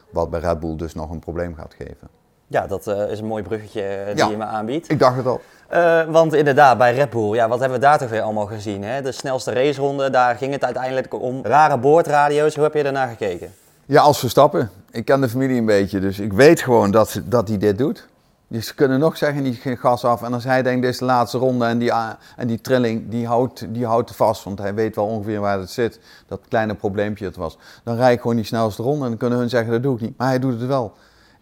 Wat 0.10 0.30
bij 0.30 0.40
Red 0.40 0.60
Bull 0.60 0.76
dus 0.76 0.94
nog 0.94 1.10
een 1.10 1.20
probleem 1.20 1.56
gaat 1.56 1.74
geven. 1.78 2.08
Ja, 2.48 2.68
dat 2.68 2.88
uh, 2.88 3.12
is 3.12 3.20
een 3.20 3.26
mooi 3.26 3.44
bruggetje 3.44 4.06
uh, 4.10 4.16
die 4.16 4.30
je 4.30 4.38
me 4.38 4.44
aanbiedt. 4.44 4.92
Ik 4.92 5.00
dacht 5.00 5.18
het 5.18 5.26
al. 5.26 5.42
Uh, 5.74 6.04
want 6.04 6.34
inderdaad, 6.34 6.78
bij 6.78 6.94
Red 6.94 7.10
Bull, 7.10 7.36
ja, 7.36 7.48
wat 7.48 7.60
hebben 7.60 7.80
we 7.80 7.86
daar 7.86 7.98
toch 7.98 8.10
weer 8.10 8.22
allemaal 8.22 8.46
gezien? 8.46 8.84
Hè? 8.84 9.02
De 9.02 9.12
snelste 9.12 9.54
raceronde, 9.54 10.10
daar 10.10 10.36
ging 10.36 10.54
het 10.54 10.64
uiteindelijk 10.64 11.14
om. 11.14 11.46
Rare 11.46 11.78
boordradio's, 11.78 12.56
hoe 12.56 12.64
heb 12.64 12.74
je 12.74 12.84
daarna 12.84 13.08
gekeken? 13.08 13.54
Ja, 13.86 14.02
als 14.02 14.20
Verstappen. 14.20 14.70
Ik 14.92 15.06
ken 15.06 15.22
de 15.22 15.30
familie 15.30 15.58
een 15.58 15.66
beetje, 15.66 16.00
dus 16.00 16.20
ik 16.20 16.34
weet 16.34 16.62
gewoon 16.62 16.92
dat, 16.92 17.22
dat 17.26 17.48
hij 17.48 17.58
dit 17.58 17.78
doet. 17.78 18.08
Dus 18.52 18.68
ze 18.68 18.76
kunnen 18.76 19.00
nog 19.00 19.18
zeggen, 19.18 19.44
die 19.44 19.56
gas 19.78 20.06
af. 20.06 20.24
En 20.24 20.34
als 20.34 20.44
hij 20.44 20.64
denkt, 20.64 20.82
dit 20.82 20.92
is 20.92 20.98
de 20.98 21.06
laatste 21.06 21.38
ronde 21.38 21.66
en 21.66 21.78
die, 21.78 21.92
en 22.36 22.48
die 22.48 22.62
trilling, 22.62 23.10
die 23.10 23.28
houdt, 23.28 23.74
die 23.74 23.86
houdt 23.86 24.16
vast. 24.16 24.44
Want 24.44 24.60
hij 24.60 24.74
weet 24.74 24.96
wel 24.96 25.06
ongeveer 25.06 25.40
waar 25.40 25.60
het 25.60 25.70
zit. 25.70 26.00
Dat 26.28 26.42
kleine 26.48 26.76
probleempje 26.76 27.26
het 27.26 27.36
was. 27.36 27.58
Dan 27.84 27.96
rijd 27.96 28.16
ik 28.16 28.22
gewoon 28.22 28.36
die 28.36 28.46
snelste 28.46 28.84
ronde 28.84 29.04
en 29.04 29.10
dan 29.10 29.18
kunnen 29.18 29.40
hun 29.40 29.50
zeggen, 29.50 29.72
dat 29.72 29.84
doe 29.84 29.96
ik 29.96 30.02
niet. 30.02 30.18
Maar 30.18 30.28
hij 30.28 30.40
doet 30.40 30.60
het 30.60 30.68
wel. 30.68 30.94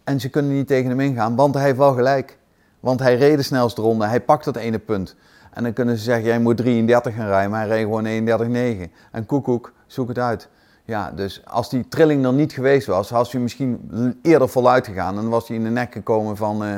En 0.03 0.19
ze 0.19 0.29
kunnen 0.29 0.53
niet 0.53 0.67
tegen 0.67 0.89
hem 0.89 0.99
ingaan, 0.99 1.35
want 1.35 1.53
hij 1.53 1.63
heeft 1.63 1.77
wel 1.77 1.93
gelijk. 1.93 2.37
Want 2.79 2.99
hij 2.99 3.17
reed 3.17 3.37
de 3.37 3.43
snelste 3.43 3.81
ronde, 3.81 4.05
hij 4.05 4.21
pakt 4.21 4.45
dat 4.45 4.55
ene 4.55 4.79
punt. 4.79 5.15
En 5.53 5.63
dan 5.63 5.73
kunnen 5.73 5.97
ze 5.97 6.03
zeggen, 6.03 6.25
jij 6.25 6.39
moet 6.39 6.57
33 6.57 7.15
gaan 7.15 7.27
rijden, 7.27 7.51
maar 7.51 7.67
hij 7.67 7.69
reed 7.69 7.83
gewoon 7.83 8.87
31,9. 8.87 8.91
En 9.11 9.25
koekoek, 9.25 9.73
zoek 9.87 10.07
het 10.07 10.19
uit. 10.19 10.49
Ja, 10.89 11.11
dus 11.11 11.41
als 11.45 11.69
die 11.69 11.87
trilling 11.87 12.25
er 12.25 12.33
niet 12.33 12.53
geweest 12.53 12.87
was, 12.87 13.09
had 13.09 13.31
hij 13.31 13.41
misschien 13.41 13.91
eerder 14.21 14.49
voluit 14.49 14.87
gegaan. 14.87 15.15
En 15.15 15.21
dan 15.21 15.29
was 15.29 15.47
hij 15.47 15.57
in 15.57 15.63
de 15.63 15.69
nek 15.69 15.93
gekomen 15.93 16.37
van, 16.37 16.63
uh, 16.63 16.77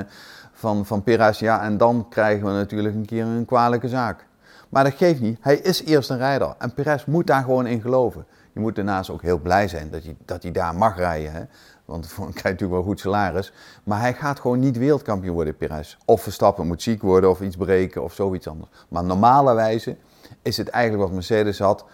van, 0.53 0.85
van 0.85 1.03
Perez. 1.03 1.39
Ja, 1.39 1.61
en 1.61 1.77
dan 1.77 2.05
krijgen 2.09 2.45
we 2.45 2.51
natuurlijk 2.51 2.95
een 2.95 3.05
keer 3.05 3.25
een 3.25 3.45
kwalijke 3.45 3.87
zaak. 3.87 4.25
Maar 4.69 4.83
dat 4.83 4.93
geeft 4.93 5.21
niet. 5.21 5.37
Hij 5.41 5.55
is 5.57 5.83
eerst 5.83 6.09
een 6.09 6.17
rijder. 6.17 6.55
En 6.57 6.73
Perez 6.73 7.05
moet 7.05 7.27
daar 7.27 7.43
gewoon 7.43 7.67
in 7.67 7.81
geloven. 7.81 8.25
Je 8.53 8.59
moet 8.59 8.75
daarnaast 8.75 9.09
ook 9.09 9.21
heel 9.21 9.39
blij 9.39 9.67
zijn 9.67 9.89
dat 9.89 10.03
hij, 10.03 10.15
dat 10.25 10.43
hij 10.43 10.51
daar 10.51 10.75
mag 10.75 10.97
rijden. 10.97 11.31
Hè? 11.31 11.43
Want 11.85 12.05
hij 12.05 12.15
krijgt 12.15 12.43
natuurlijk 12.43 12.71
wel 12.71 12.83
goed 12.83 12.99
salaris. 12.99 13.53
Maar 13.83 13.99
hij 13.99 14.13
gaat 14.13 14.39
gewoon 14.39 14.59
niet 14.59 14.77
wereldkampioen 14.77 15.33
worden, 15.33 15.57
Perez. 15.57 15.97
Of 16.05 16.21
Verstappen 16.21 16.67
moet 16.67 16.81
ziek 16.81 17.01
worden 17.01 17.29
of 17.29 17.41
iets 17.41 17.55
breken 17.55 18.03
of 18.03 18.13
zoiets 18.13 18.47
anders. 18.47 18.71
Maar 18.87 19.03
normale 19.03 19.53
wijze 19.53 19.97
is 20.41 20.57
het 20.57 20.67
eigenlijk 20.67 21.03
wat 21.03 21.13
Mercedes 21.13 21.59
had. 21.59 21.85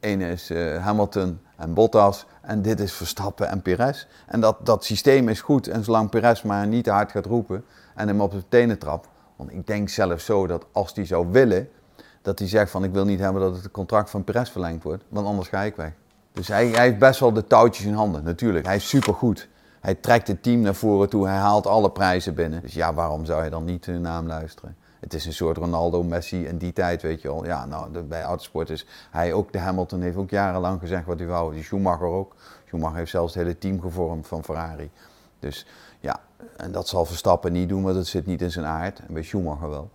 Eén 0.00 0.20
is 0.20 0.50
uh, 0.50 0.84
Hamilton 0.84 1.40
en 1.56 1.74
Bottas. 1.74 2.26
En 2.40 2.62
dit 2.62 2.80
is 2.80 2.92
Verstappen 2.92 3.48
en 3.48 3.62
Perez. 3.62 4.06
En 4.26 4.40
dat, 4.40 4.66
dat 4.66 4.84
systeem 4.84 5.28
is 5.28 5.40
goed. 5.40 5.68
En 5.68 5.84
zolang 5.84 6.10
Perez 6.10 6.42
maar 6.42 6.66
niet 6.66 6.86
hard 6.86 7.10
gaat 7.10 7.26
roepen 7.26 7.64
en 7.94 8.08
hem 8.08 8.20
op 8.20 8.32
de 8.32 8.42
tenen 8.48 8.78
trapt. 8.78 9.08
Want 9.36 9.52
ik 9.52 9.66
denk 9.66 9.88
zelf 9.88 10.20
zo 10.20 10.46
dat 10.46 10.66
als 10.72 10.94
hij 10.94 11.06
zou 11.06 11.26
willen, 11.30 11.68
dat 12.22 12.38
hij 12.38 12.48
zegt 12.48 12.70
van 12.70 12.84
ik 12.84 12.92
wil 12.92 13.04
niet 13.04 13.20
hebben 13.20 13.42
dat 13.42 13.56
het 13.56 13.70
contract 13.70 14.10
van 14.10 14.24
Perez 14.24 14.50
verlengd 14.50 14.82
wordt. 14.82 15.04
Want 15.08 15.26
anders 15.26 15.48
ga 15.48 15.62
ik 15.62 15.76
weg. 15.76 15.92
Dus 16.32 16.48
hij, 16.48 16.66
hij 16.66 16.84
heeft 16.84 16.98
best 16.98 17.20
wel 17.20 17.32
de 17.32 17.46
touwtjes 17.46 17.86
in 17.86 17.94
handen, 17.94 18.24
natuurlijk. 18.24 18.66
Hij 18.66 18.76
is 18.76 18.88
supergoed. 18.88 19.48
Hij 19.80 19.94
trekt 19.94 20.28
het 20.28 20.42
team 20.42 20.60
naar 20.60 20.74
voren 20.74 21.08
toe, 21.08 21.26
hij 21.26 21.36
haalt 21.36 21.66
alle 21.66 21.90
prijzen 21.90 22.34
binnen. 22.34 22.60
Dus 22.60 22.74
ja, 22.74 22.94
waarom 22.94 23.24
zou 23.24 23.44
je 23.44 23.50
dan 23.50 23.64
niet 23.64 23.86
naar 23.86 24.16
hem 24.16 24.26
luisteren? 24.26 24.76
Het 25.00 25.14
is 25.14 25.26
een 25.26 25.32
soort 25.32 25.56
Ronaldo, 25.56 26.02
Messi 26.02 26.46
in 26.46 26.58
die 26.58 26.72
tijd, 26.72 27.02
weet 27.02 27.22
je 27.22 27.28
wel. 27.28 27.44
Ja, 27.44 27.66
nou, 27.66 28.02
bij 28.02 28.22
autosport 28.22 28.70
is 28.70 28.86
hij 29.10 29.32
ook, 29.32 29.52
de 29.52 29.58
Hamilton 29.58 30.00
heeft 30.00 30.16
ook 30.16 30.30
jarenlang 30.30 30.80
gezegd 30.80 31.06
wat 31.06 31.18
hij 31.18 31.28
wou. 31.28 31.54
Die 31.54 31.62
Schumacher 31.62 32.06
ook. 32.06 32.34
Schumacher 32.66 32.96
heeft 32.96 33.10
zelfs 33.10 33.34
het 33.34 33.42
hele 33.42 33.58
team 33.58 33.80
gevormd 33.80 34.26
van 34.26 34.44
Ferrari. 34.44 34.90
Dus 35.38 35.66
ja, 36.00 36.20
en 36.56 36.72
dat 36.72 36.88
zal 36.88 37.04
Verstappen 37.04 37.52
niet 37.52 37.68
doen, 37.68 37.82
want 37.82 37.94
dat 37.94 38.06
zit 38.06 38.26
niet 38.26 38.42
in 38.42 38.50
zijn 38.50 38.66
aard. 38.66 38.98
En 38.98 39.14
bij 39.14 39.22
Schumacher 39.22 39.70
wel. 39.70 39.90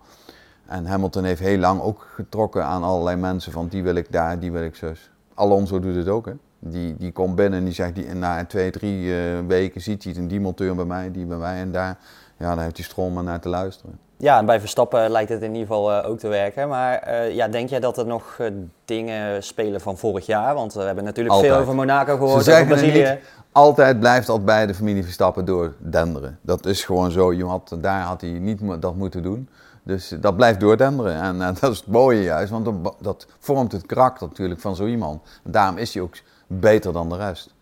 En 0.66 0.86
Hamilton 0.86 1.24
heeft 1.24 1.42
heel 1.42 1.58
lang 1.58 1.82
ook 1.82 2.08
getrokken 2.16 2.66
aan 2.66 2.84
allerlei 2.84 3.18
mensen 3.18 3.52
van 3.52 3.68
die 3.68 3.84
wil 3.84 3.96
ik 3.96 4.12
daar, 4.12 4.40
die 4.40 4.52
wil 4.52 4.64
ik 4.64 4.76
zus. 4.76 5.12
Alonso 5.34 5.80
doet 5.80 5.96
het 5.96 6.08
ook, 6.08 6.26
hè. 6.26 6.34
Die, 6.60 6.98
die 6.98 7.12
komt 7.12 7.36
binnen 7.36 7.60
en 7.60 7.66
die 7.66 7.74
zegt, 7.74 7.96
die, 7.96 8.14
na 8.14 8.46
twee, 8.46 8.72
drie 8.72 9.06
uh, 9.06 9.40
weken 9.48 9.82
ziet 9.82 10.04
hij 10.04 10.16
een 10.16 10.28
die 10.28 10.40
monteur 10.40 10.76
bij 10.76 10.86
mij, 10.86 11.12
die 11.12 11.26
bij 11.26 11.38
mij 11.38 11.60
en 11.60 11.72
daar. 11.72 11.98
Ja, 12.38 12.56
dan 12.56 12.64
heeft 12.64 12.78
hij 12.78 12.86
stroom 12.86 13.14
maar 13.14 13.24
naar 13.24 13.40
te 13.40 13.50
luisteren. 13.50 14.00
Ja, 14.22 14.38
en 14.38 14.46
bij 14.46 14.60
Verstappen 14.60 15.10
lijkt 15.10 15.30
het 15.30 15.42
in 15.42 15.52
ieder 15.52 15.68
geval 15.68 15.92
uh, 15.92 16.10
ook 16.10 16.20
te 16.20 16.28
werken. 16.28 16.68
Maar 16.68 17.08
uh, 17.08 17.36
ja, 17.36 17.48
denk 17.48 17.70
jij 17.70 17.80
dat 17.80 17.98
er 17.98 18.06
nog 18.06 18.40
dingen 18.86 19.44
spelen 19.44 19.82
van 19.82 19.98
vorig 19.98 20.26
jaar? 20.26 20.54
Want 20.54 20.74
we 20.74 20.82
hebben 20.82 21.04
natuurlijk 21.04 21.36
Altijd. 21.36 21.52
veel 21.52 21.62
over 21.62 21.76
Monaco 21.76 22.18
gehoord, 22.18 22.44
Ze 22.44 22.64
Brazilië. 22.68 23.10
Niet, 23.10 23.20
altijd 23.52 24.00
blijft 24.00 24.28
dat 24.28 24.46
bij 24.46 24.66
de 24.66 24.74
familie 24.74 25.04
Verstappen 25.04 25.46
door 25.46 25.74
denderen. 25.78 26.40
Dat 26.42 26.66
is 26.66 26.84
gewoon 26.84 27.12
zo. 27.12 27.34
Je 27.34 27.46
had, 27.46 27.76
daar 27.80 28.02
had 28.02 28.22
hij 28.22 28.30
niet 28.30 28.60
dat 28.80 28.96
moeten 28.96 29.24
doen. 29.24 29.50
Dus 29.84 30.16
dat 30.20 30.36
blijft 30.36 30.60
doordenderen. 30.60 31.22
En, 31.22 31.42
en 31.42 31.56
dat 31.62 31.72
is 31.72 31.78
het 31.78 31.88
mooie 31.88 32.22
juist, 32.22 32.52
want 32.52 32.66
dat, 32.66 32.96
dat 33.00 33.28
vormt 33.40 33.72
het 33.72 33.86
karakter 33.86 34.28
natuurlijk 34.28 34.60
van 34.60 34.76
zo 34.76 34.86
iemand. 34.86 35.22
En 35.44 35.52
daarom 35.52 35.78
is 35.78 35.94
hij 35.94 36.04
ook 36.04 36.16
beter 36.48 36.94
dan 36.94 37.10
de 37.10 37.18
rest. 37.18 37.54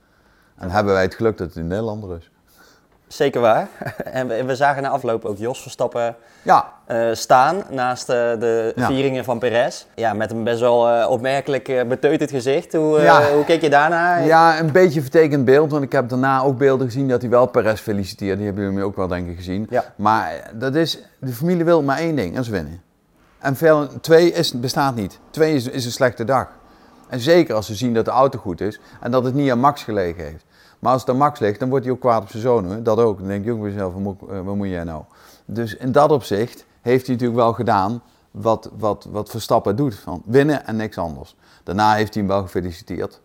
En 0.55 0.69
hebben 0.69 0.93
wij 0.93 1.03
het 1.03 1.15
geluk 1.15 1.37
dat 1.37 1.47
het 1.47 1.55
een 1.55 1.67
Nederlander 1.67 2.17
is. 2.17 2.29
Zeker 3.09 3.41
waar. 3.41 3.67
En 4.03 4.27
we, 4.27 4.43
we 4.43 4.55
zagen 4.55 4.81
na 4.83 4.89
afloop 4.89 5.25
ook 5.25 5.37
Jos 5.37 5.61
Verstappen 5.61 6.15
ja. 6.41 6.73
uh, 6.91 7.09
staan 7.13 7.63
naast 7.69 8.09
uh, 8.09 8.15
de 8.15 8.71
Ja. 8.75 8.85
vieringen 8.85 9.23
van 9.23 9.39
Perez. 9.39 9.85
Ja, 9.95 10.13
met 10.13 10.31
een 10.31 10.43
best 10.43 10.59
wel 10.59 10.89
uh, 10.99 11.09
opmerkelijk 11.09 11.83
beteuterd 11.87 12.29
gezicht. 12.29 12.73
Hoe, 12.73 13.01
Ja. 13.01 13.31
hoe 13.33 13.43
keek 13.45 13.61
je 13.61 13.69
daarna? 13.69 14.17
Ja, 14.17 14.59
een 14.59 14.71
beetje 14.71 15.01
vertekend 15.01 15.45
beeld, 15.45 15.71
want 15.71 15.83
ik 15.83 15.91
heb 15.91 16.09
daarna 16.09 16.41
ook 16.41 16.57
beelden 16.57 16.87
gezien 16.87 17.07
dat 17.07 17.21
hij 17.21 17.29
wel 17.29 17.45
Perez 17.45 17.81
feliciteerde. 17.81 18.35
Die 18.37 18.45
hebben 18.45 18.63
jullie 18.63 18.83
ook 18.83 18.95
wel 18.95 19.07
denk 19.07 19.29
ik 19.29 19.35
gezien. 19.35 19.67
Ja. 19.69 19.83
Maar 19.95 20.51
dat 20.53 20.75
is, 20.75 20.99
de 21.19 21.31
familie 21.33 21.63
wil 21.65 21.83
maar 21.83 21.97
één 21.97 22.15
ding, 22.15 22.35
dat 22.35 22.43
is 22.43 22.49
winnen. 22.49 22.81
En 23.39 23.55
veel, 23.55 23.87
twee 24.01 24.31
is, 24.31 24.59
bestaat 24.59 24.95
niet. 24.95 25.19
Twee 25.29 25.55
is, 25.55 25.67
is 25.67 25.85
een 25.85 25.91
slechte 25.91 26.23
dag. 26.23 26.47
En 27.07 27.19
zeker 27.19 27.55
als 27.55 27.65
ze 27.65 27.75
zien 27.75 27.93
dat 27.93 28.05
de 28.05 28.11
auto 28.11 28.39
goed 28.39 28.61
is 28.61 28.79
en 29.01 29.11
dat 29.11 29.23
het 29.23 29.33
niet 29.33 29.51
aan 29.51 29.59
Max 29.59 29.83
gelegen 29.83 30.23
heeft. 30.23 30.43
Maar 30.79 30.91
als 30.91 31.01
het 31.01 31.09
aan 31.09 31.17
Max 31.17 31.39
ligt, 31.39 31.59
dan 31.59 31.69
wordt 31.69 31.85
hij 31.85 31.93
ook 31.93 31.99
kwaad 31.99 32.21
op 32.21 32.29
zijn 32.29 32.41
zoon. 32.41 32.83
Dat 32.83 32.97
ook. 32.97 33.19
Dan 33.19 33.27
denk 33.27 33.45
je 33.45 33.51
ook 33.51 33.61
bij 33.61 33.69
jezelf, 33.69 33.93
eh, 33.93 34.41
wat 34.41 34.55
moet 34.55 34.67
jij 34.67 34.83
nou? 34.83 35.03
Dus 35.45 35.75
in 35.75 35.91
dat 35.91 36.11
opzicht 36.11 36.65
heeft 36.81 37.05
hij 37.05 37.15
natuurlijk 37.15 37.41
wel 37.41 37.53
gedaan 37.53 38.01
wat, 38.31 38.69
wat, 38.77 39.07
wat 39.11 39.29
Verstappen 39.29 39.75
doet. 39.75 39.95
Van 39.95 40.21
winnen 40.25 40.65
en 40.65 40.75
niks 40.75 40.97
anders. 40.97 41.35
Daarna 41.63 41.93
heeft 41.93 42.13
hij 42.13 42.23
hem 42.23 42.31
wel 42.31 42.41
gefeliciteerd. 42.41 43.21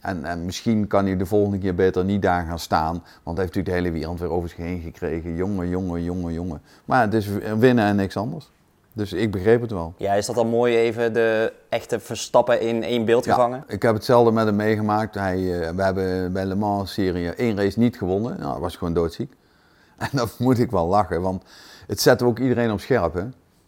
En, 0.00 0.24
en 0.24 0.44
misschien 0.44 0.86
kan 0.86 1.06
hij 1.06 1.16
de 1.16 1.26
volgende 1.26 1.58
keer 1.58 1.74
beter 1.74 2.04
niet 2.04 2.22
daar 2.22 2.44
gaan 2.44 2.58
staan. 2.58 3.02
Want 3.22 3.36
hij 3.36 3.44
heeft 3.44 3.54
natuurlijk 3.54 3.66
de 3.66 3.72
hele 3.72 3.90
wereld 3.90 4.20
weer 4.20 4.30
over 4.30 4.48
zich 4.48 4.58
heen 4.58 4.80
gekregen. 4.80 5.34
Jongen, 5.34 5.68
jongen, 5.68 6.02
jongen, 6.02 6.32
jongen. 6.32 6.62
Maar 6.84 7.02
het 7.02 7.14
is 7.14 7.28
winnen 7.58 7.84
en 7.84 7.96
niks 7.96 8.16
anders. 8.16 8.50
Dus 8.98 9.12
ik 9.12 9.30
begreep 9.30 9.60
het 9.60 9.70
wel. 9.70 9.94
Ja, 9.96 10.12
is 10.12 10.26
dat 10.26 10.34
dan 10.34 10.48
mooi 10.48 10.76
even 10.76 11.12
de 11.12 11.52
echte 11.68 12.00
Verstappen 12.00 12.60
in 12.60 12.82
één 12.82 13.04
beeld 13.04 13.24
gevangen? 13.26 13.64
Ja, 13.66 13.74
ik 13.74 13.82
heb 13.82 13.94
hetzelfde 13.94 14.32
met 14.32 14.46
hem 14.46 14.56
meegemaakt. 14.56 15.14
Hij, 15.14 15.38
uh, 15.38 15.70
we 15.70 15.82
hebben 15.82 16.32
bij 16.32 16.44
Le 16.44 16.54
Mans 16.54 16.92
serie 16.92 17.30
één 17.30 17.56
race 17.56 17.78
niet 17.78 17.98
gewonnen. 17.98 18.38
Nou, 18.38 18.52
hij 18.52 18.60
was 18.60 18.76
gewoon 18.76 18.94
doodziek. 18.94 19.32
En 19.98 20.08
dan 20.12 20.28
moet 20.38 20.58
ik 20.58 20.70
wel 20.70 20.86
lachen, 20.86 21.22
want 21.22 21.42
het 21.86 22.00
zet 22.00 22.22
ook 22.22 22.38
iedereen 22.38 22.72
op 22.72 22.80
scherp. 22.80 23.14
Hè? 23.14 23.24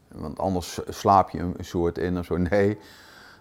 Want 0.09 0.39
anders 0.39 0.81
slaap 0.89 1.31
je 1.31 1.39
een 1.39 1.55
soort 1.61 1.99
in 1.99 2.19
of 2.19 2.25
zo. 2.25 2.37
Nee. 2.37 2.79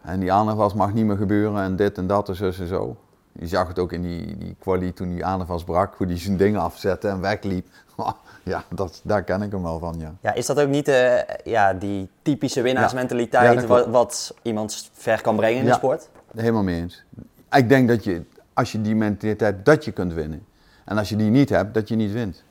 En 0.01 0.19
die 0.19 0.31
aanval 0.31 0.72
mag 0.75 0.93
niet 0.93 1.05
meer 1.05 1.17
gebeuren 1.17 1.62
en 1.62 1.75
dit 1.75 1.98
en 1.98 2.08
dat 2.08 2.29
en 2.29 2.36
zo 2.36 2.46
en 2.46 2.67
zo. 2.67 2.98
Je 3.39 3.48
zag 3.48 3.67
het 3.67 3.79
ook 3.79 3.91
in 3.91 4.01
die, 4.01 4.38
die 4.38 4.55
quali 4.60 4.93
toen 4.93 5.10
die 5.10 5.25
aanval 5.25 5.63
brak, 5.63 5.96
hoe 5.98 6.08
hij 6.08 6.19
zijn 6.19 6.38
dingen 6.38 6.62
afzette 6.62 7.08
en 7.08 7.22
wegliep. 7.22 7.67
Ja, 8.43 8.63
dat, 8.69 9.01
daar 9.03 9.24
ken 9.24 9.41
ik 9.41 9.51
hem 9.51 9.63
wel 9.63 9.79
van, 9.79 9.96
ja. 10.00 10.13
Ja, 10.22 10.34
is 10.34 10.46
dat 10.46 10.60
ook 10.60 10.67
niet 10.67 10.88
uh, 10.88 11.17
ja, 11.43 11.74
die 11.74 12.10
typische 12.22 12.62
winnaarsmentaliteit 12.62 13.62
Ja, 13.62 13.67
wat, 13.67 13.88
wat 13.88 14.36
iemand 14.41 14.89
ver 14.93 15.22
kan 15.22 15.36
brengen 15.36 15.60
in 15.60 15.65
de 15.65 15.74
sport? 15.74 16.10
Helemaal 16.36 16.63
mee 16.63 16.81
eens. 16.81 17.03
Ik 17.51 17.69
denk 17.69 17.88
dat 17.88 18.03
je, 18.03 18.24
als 18.53 18.72
je 18.72 18.81
die 18.81 18.96
mentaliteit, 18.96 19.65
dat 19.65 19.86
je 19.86 19.91
kunt 19.91 20.13
winnen. 20.13 20.46
En 20.86 20.98
als 20.98 21.10
je 21.10 21.15
die 21.15 21.29
niet 21.29 21.50
hebt, 21.50 21.74
dat 21.74 21.88
je 21.88 21.96
niet 21.96 22.12
wint. 22.12 22.43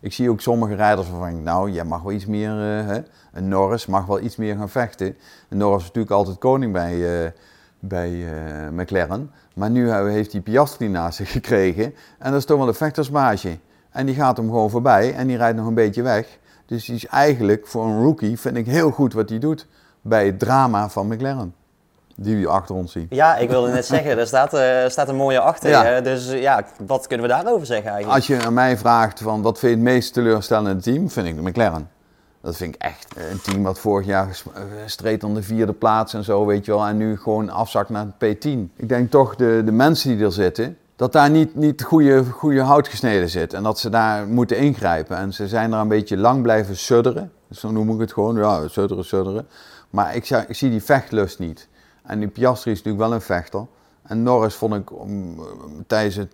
Ik 0.00 0.12
zie 0.12 0.30
ook 0.30 0.40
sommige 0.40 0.74
rijders 0.74 1.10
waarvan 1.10 1.28
ik, 1.28 1.42
nou, 1.42 1.70
jij 1.70 1.84
mag 1.84 2.02
wel 2.02 2.12
iets 2.12 2.26
meer, 2.26 2.50
eh, 2.50 2.86
hè? 2.86 3.00
een 3.32 3.48
Norris 3.48 3.86
mag 3.86 4.06
wel 4.06 4.20
iets 4.20 4.36
meer 4.36 4.56
gaan 4.56 4.68
vechten. 4.68 5.16
En 5.48 5.56
Norris 5.56 5.80
is 5.80 5.86
natuurlijk 5.86 6.14
altijd 6.14 6.38
koning 6.38 6.72
bij, 6.72 7.24
eh, 7.24 7.30
bij 7.78 8.10
eh, 8.10 8.70
McLaren. 8.70 9.30
Maar 9.56 9.70
nu 9.70 9.92
heeft 9.92 10.32
hij 10.32 10.40
Piastri 10.40 10.88
naast 10.88 11.16
zich 11.16 11.32
gekregen. 11.32 11.94
En 12.18 12.30
dat 12.30 12.40
is 12.40 12.44
toch 12.44 12.58
wel 12.58 12.68
een 12.68 12.74
vechtersmaatje. 12.74 13.58
En 13.90 14.06
die 14.06 14.14
gaat 14.14 14.36
hem 14.36 14.46
gewoon 14.46 14.70
voorbij 14.70 15.14
en 15.14 15.26
die 15.26 15.36
rijdt 15.36 15.56
nog 15.56 15.66
een 15.66 15.74
beetje 15.74 16.02
weg. 16.02 16.38
Dus 16.66 16.84
die 16.84 16.94
is 16.94 17.06
eigenlijk 17.06 17.66
voor 17.66 17.84
een 17.84 18.02
rookie, 18.02 18.40
vind 18.40 18.56
ik 18.56 18.66
heel 18.66 18.90
goed 18.90 19.12
wat 19.12 19.28
hij 19.28 19.38
doet 19.38 19.66
bij 20.00 20.26
het 20.26 20.38
drama 20.38 20.88
van 20.88 21.06
McLaren. 21.06 21.54
Die 22.16 22.36
we 22.36 22.48
achter 22.48 22.74
ons 22.74 22.92
zien. 22.92 23.06
Ja, 23.10 23.36
ik 23.36 23.48
wilde 23.48 23.72
net 23.72 23.86
zeggen, 23.86 24.18
er 24.18 24.26
staat, 24.26 24.54
eh, 24.54 24.88
staat 24.88 25.08
een 25.08 25.16
mooie 25.16 25.40
achter 25.40 25.70
Ja. 25.70 26.00
Dus 26.00 26.30
ja, 26.30 26.64
wat 26.86 27.06
kunnen 27.06 27.26
we 27.26 27.32
daarover 27.32 27.66
zeggen 27.66 27.90
eigenlijk? 27.90 28.18
Als 28.18 28.26
je 28.26 28.46
aan 28.46 28.54
mij 28.54 28.76
vraagt 28.76 29.20
van 29.20 29.42
wat 29.42 29.58
vind 29.58 29.72
je 29.72 29.78
het 29.78 29.86
meest 29.86 30.12
teleurstellende 30.12 30.82
team, 30.82 31.10
vind 31.10 31.26
ik 31.26 31.36
de 31.36 31.42
McLaren. 31.42 31.88
Dat 32.46 32.56
vind 32.56 32.74
ik 32.74 32.80
echt 32.80 33.06
een 33.30 33.40
team 33.40 33.62
wat 33.62 33.78
vorig 33.78 34.06
jaar 34.06 34.42
eh, 34.54 34.62
streed 34.86 35.24
om 35.24 35.34
de 35.34 35.42
vierde 35.42 35.72
plaats 35.72 36.14
en 36.14 36.24
zo, 36.24 36.46
weet 36.46 36.64
je 36.64 36.72
wel. 36.72 36.86
En 36.86 36.96
nu 36.96 37.16
gewoon 37.16 37.50
afzakt 37.50 37.88
naar 37.88 38.06
het 38.18 38.36
P10. 38.36 38.48
Ik 38.76 38.88
denk 38.88 39.10
toch 39.10 39.36
de, 39.36 39.62
de 39.64 39.72
mensen 39.72 40.16
die 40.16 40.24
er 40.24 40.32
zitten, 40.32 40.78
dat 40.96 41.12
daar 41.12 41.30
niet, 41.30 41.54
niet 41.54 41.82
goede, 41.82 42.24
goede 42.24 42.60
hout 42.60 42.88
gesneden 42.88 43.28
zit. 43.28 43.52
En 43.52 43.62
dat 43.62 43.78
ze 43.78 43.90
daar 43.90 44.26
moeten 44.26 44.58
ingrijpen. 44.58 45.16
En 45.16 45.32
ze 45.32 45.48
zijn 45.48 45.72
er 45.72 45.78
een 45.78 45.88
beetje 45.88 46.16
lang 46.16 46.42
blijven 46.42 46.76
sudderen. 46.76 47.32
Zo 47.50 47.70
noem 47.70 47.90
ik 47.94 48.00
het 48.00 48.12
gewoon. 48.12 48.36
Ja, 48.36 48.68
sudderen, 48.68 49.04
sudderen. 49.04 49.48
Maar 49.90 50.14
ik, 50.14 50.30
ik 50.30 50.56
zie 50.56 50.70
die 50.70 50.82
vechtlust 50.82 51.38
niet. 51.38 51.68
En 52.02 52.18
die 52.18 52.28
Piastri 52.28 52.70
is 52.70 52.76
natuurlijk 52.76 53.04
wel 53.04 53.14
een 53.14 53.20
vechter. 53.20 53.66
En 54.02 54.22
Norris 54.22 54.54
vond 54.54 54.74
ik 54.74 54.90
tijdens 55.86 56.16
het 56.16 56.32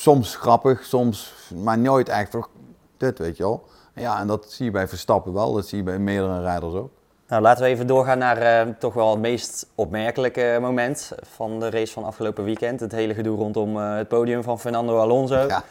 soms 0.00 0.36
grappig, 0.36 0.84
soms, 0.84 1.34
maar 1.54 1.78
nooit 1.78 2.08
echt 2.08 2.36
dit, 2.96 3.18
weet 3.18 3.36
je 3.36 3.42
wel. 3.42 3.72
Ja, 3.94 4.20
en 4.20 4.26
dat 4.26 4.46
zie 4.48 4.64
je 4.64 4.70
bij 4.70 4.88
Verstappen 4.88 5.32
wel. 5.32 5.52
Dat 5.52 5.66
zie 5.66 5.78
je 5.78 5.84
bij 5.84 5.98
meerdere 5.98 6.40
rijders 6.40 6.74
ook. 6.74 6.90
Nou, 7.28 7.42
laten 7.42 7.62
we 7.64 7.68
even 7.68 7.86
doorgaan 7.86 8.18
naar 8.18 8.36
eh, 8.36 8.66
toch 8.78 8.94
wel 8.94 9.10
het 9.10 9.20
meest 9.20 9.66
opmerkelijke 9.74 10.58
moment 10.60 11.12
van 11.36 11.60
de 11.60 11.70
race 11.70 11.92
van 11.92 12.04
afgelopen 12.04 12.44
weekend. 12.44 12.80
Het 12.80 12.92
hele 12.92 13.14
gedoe 13.14 13.36
rondom 13.36 13.80
eh, 13.80 13.96
het 13.96 14.08
podium 14.08 14.42
van 14.42 14.60
Fernando 14.60 14.98
Alonso. 14.98 15.38
Ja. 15.38 15.62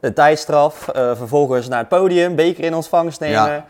De 0.00 0.12
tijdstraf, 0.12 0.88
eh, 0.88 1.16
vervolgens 1.16 1.68
naar 1.68 1.78
het 1.78 1.88
podium, 1.88 2.34
beker 2.34 2.64
in 2.64 2.74
ontvangst 2.74 3.20
nemen. 3.20 3.64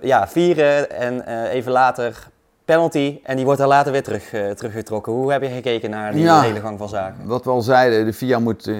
Ja. 0.00 0.28
Vieren 0.28 0.90
en 0.90 1.48
even 1.48 1.72
later 1.72 2.28
penalty. 2.74 3.20
En 3.22 3.36
die 3.36 3.44
wordt 3.44 3.60
dan 3.60 3.68
later 3.68 3.92
weer 3.92 4.02
terug, 4.02 4.32
eh, 4.32 4.50
teruggetrokken. 4.50 5.12
Hoe 5.12 5.32
heb 5.32 5.42
je 5.42 5.48
gekeken 5.48 5.90
naar 5.90 6.12
die 6.12 6.22
Ja. 6.22 6.40
hele 6.40 6.60
gang 6.60 6.78
van 6.78 6.88
zaken? 6.88 7.26
Wat 7.26 7.44
we 7.44 7.50
al 7.50 7.62
zeiden, 7.62 8.04
de 8.04 8.12
FIA 8.12 8.38
moet 8.38 8.66
eh, 8.66 8.74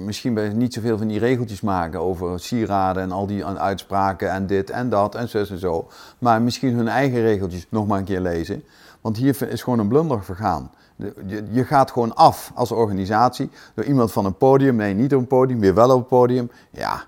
misschien 0.00 0.34
bij 0.34 0.48
niet 0.48 0.74
zoveel 0.74 0.98
van 0.98 1.06
die 1.06 1.18
regeltjes 1.18 1.60
maken 1.60 2.00
over 2.00 2.40
sieraden 2.40 3.02
en 3.02 3.12
al 3.12 3.26
die 3.26 3.44
uitspraken 3.44 4.30
en 4.30 4.46
dit 4.46 4.70
en 4.70 4.88
dat 4.88 5.14
en 5.14 5.28
zo 5.28 5.38
en 5.38 5.58
zo. 5.58 5.88
Maar 6.18 6.42
misschien 6.42 6.74
hun 6.74 6.88
eigen 6.88 7.20
regeltjes 7.20 7.66
nog 7.68 7.86
maar 7.86 7.98
een 7.98 8.04
keer 8.04 8.20
lezen. 8.20 8.64
Want 9.00 9.16
hier 9.16 9.48
is 9.48 9.62
gewoon 9.62 9.78
een 9.78 9.88
blunder 9.88 10.24
vergaan. 10.24 10.70
Je, 11.26 11.44
je 11.50 11.64
gaat 11.64 11.90
gewoon 11.90 12.14
af 12.14 12.52
als 12.54 12.72
organisatie 12.72 13.50
door 13.74 13.84
iemand 13.84 14.12
van 14.12 14.24
een 14.24 14.36
podium, 14.36 14.76
nee 14.76 14.94
niet 14.94 15.14
op 15.14 15.20
een 15.20 15.26
podium, 15.26 15.60
weer 15.60 15.74
wel 15.74 15.90
op 15.90 15.96
een 15.96 16.06
podium. 16.06 16.50
Ja, 16.70 17.04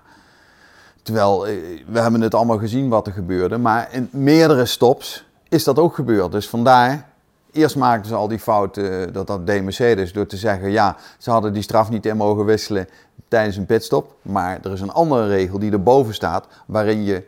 Terwijl, 1.07 1.47
eh, 1.47 1.53
we 1.87 1.99
hebben 1.99 2.21
het 2.21 2.35
allemaal 2.35 2.57
gezien 2.57 2.89
wat 2.89 3.07
er 3.07 3.13
gebeurde, 3.13 3.57
maar 3.57 3.87
in 3.91 4.07
meerdere 4.11 4.65
stops 4.65 5.25
is 5.49 5.63
dat 5.63 5.79
ook 5.79 5.95
gebeurd. 5.95 6.31
Dus 6.31 6.49
vandaar, 6.49 7.09
eerst 7.51 7.75
maakten 7.75 8.07
ze 8.09 8.15
al 8.15 8.27
die 8.27 8.39
fout, 8.39 8.77
eh, 8.77 9.03
dat 9.11 9.27
dat 9.27 9.45
Mercedes, 9.45 10.13
door 10.13 10.25
te 10.25 10.37
zeggen, 10.37 10.71
ja, 10.71 10.95
ze 11.17 11.31
hadden 11.31 11.53
die 11.53 11.61
straf 11.61 11.89
niet 11.89 12.05
in 12.05 12.17
mogen 12.17 12.45
wisselen 12.45 12.87
tijdens 13.27 13.57
een 13.57 13.65
pitstop. 13.65 14.15
Maar 14.21 14.59
er 14.63 14.71
is 14.71 14.81
een 14.81 14.91
andere 14.91 15.27
regel 15.27 15.59
die 15.59 15.71
erboven 15.71 16.13
staat, 16.13 16.47
waarin 16.65 17.03
je 17.03 17.23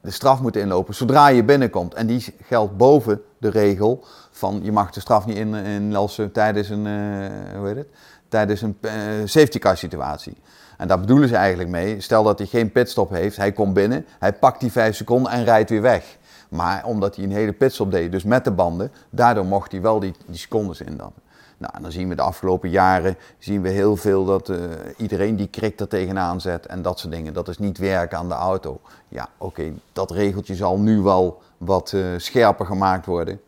de 0.00 0.10
straf 0.10 0.40
moet 0.40 0.56
inlopen 0.56 0.94
zodra 0.94 1.28
je 1.28 1.44
binnenkomt. 1.44 1.94
En 1.94 2.06
die 2.06 2.34
geldt 2.42 2.76
boven 2.76 3.22
de 3.38 3.50
regel 3.50 4.04
van, 4.30 4.60
je 4.62 4.72
mag 4.72 4.90
de 4.90 5.00
straf 5.00 5.26
niet 5.26 5.36
in, 5.36 5.54
inlossen 5.54 6.32
tijdens 6.32 6.68
een, 6.68 6.86
eh, 6.86 7.56
hoe 7.58 7.66
heet 7.66 7.76
het? 7.76 7.88
Tijdens 8.28 8.62
een 8.62 8.76
eh, 8.80 8.92
safety 9.24 9.58
car 9.58 9.76
situatie. 9.76 10.36
En 10.76 10.88
daar 10.88 11.00
bedoelen 11.00 11.28
ze 11.28 11.36
eigenlijk 11.36 11.70
mee. 11.70 12.00
Stel 12.00 12.22
dat 12.22 12.38
hij 12.38 12.46
geen 12.46 12.72
pitstop 12.72 13.10
heeft, 13.10 13.36
hij 13.36 13.52
komt 13.52 13.74
binnen, 13.74 14.06
hij 14.18 14.32
pakt 14.32 14.60
die 14.60 14.72
vijf 14.72 14.96
seconden 14.96 15.32
en 15.32 15.44
rijdt 15.44 15.70
weer 15.70 15.82
weg. 15.82 16.17
Maar 16.48 16.84
omdat 16.84 17.16
hij 17.16 17.24
een 17.24 17.32
hele 17.32 17.52
pitstop 17.52 17.90
deed, 17.90 18.12
dus 18.12 18.24
met 18.24 18.44
de 18.44 18.50
banden, 18.50 18.92
daardoor 19.10 19.44
mocht 19.44 19.72
hij 19.72 19.80
wel 19.80 20.00
die, 20.00 20.14
die 20.26 20.38
secondes 20.38 20.80
in 20.80 20.96
dan. 20.96 21.12
Nou, 21.58 21.72
en 21.76 21.82
dan 21.82 21.92
zien 21.92 22.08
we 22.08 22.14
de 22.14 22.22
afgelopen 22.22 22.70
jaren 22.70 23.16
zien 23.38 23.62
we 23.62 23.68
heel 23.68 23.96
veel 23.96 24.24
dat 24.24 24.52
iedereen 24.96 25.36
die 25.36 25.48
krik 25.48 25.80
er 25.80 25.88
tegenaan 25.88 26.40
zet 26.40 26.66
en 26.66 26.82
dat 26.82 26.98
soort 26.98 27.12
dingen. 27.12 27.32
Dat 27.32 27.48
is 27.48 27.58
niet 27.58 27.78
werken 27.78 28.18
aan 28.18 28.28
de 28.28 28.34
auto. 28.34 28.80
Ja, 29.08 29.28
oké, 29.38 29.72
dat 29.92 30.10
regeltje 30.10 30.54
zal 30.54 30.78
nu 30.78 31.00
wel 31.00 31.42
wat 31.56 31.94
scherper 32.16 32.66
gemaakt 32.66 33.06
worden. 33.06 33.40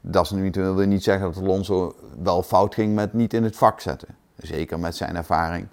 Dat 0.00 0.30
niet, 0.30 0.56
wil 0.56 0.74
niet 0.74 1.02
zeggen 1.02 1.32
dat 1.32 1.42
Alonso 1.42 1.94
wel 2.22 2.42
fout 2.42 2.74
ging 2.74 2.94
met 2.94 3.12
niet 3.12 3.34
in 3.34 3.44
het 3.44 3.56
vak 3.56 3.80
zetten. 3.80 4.08
Zeker 4.36 4.78
met 4.78 4.96
zijn 4.96 5.16
ervaring. 5.16 5.66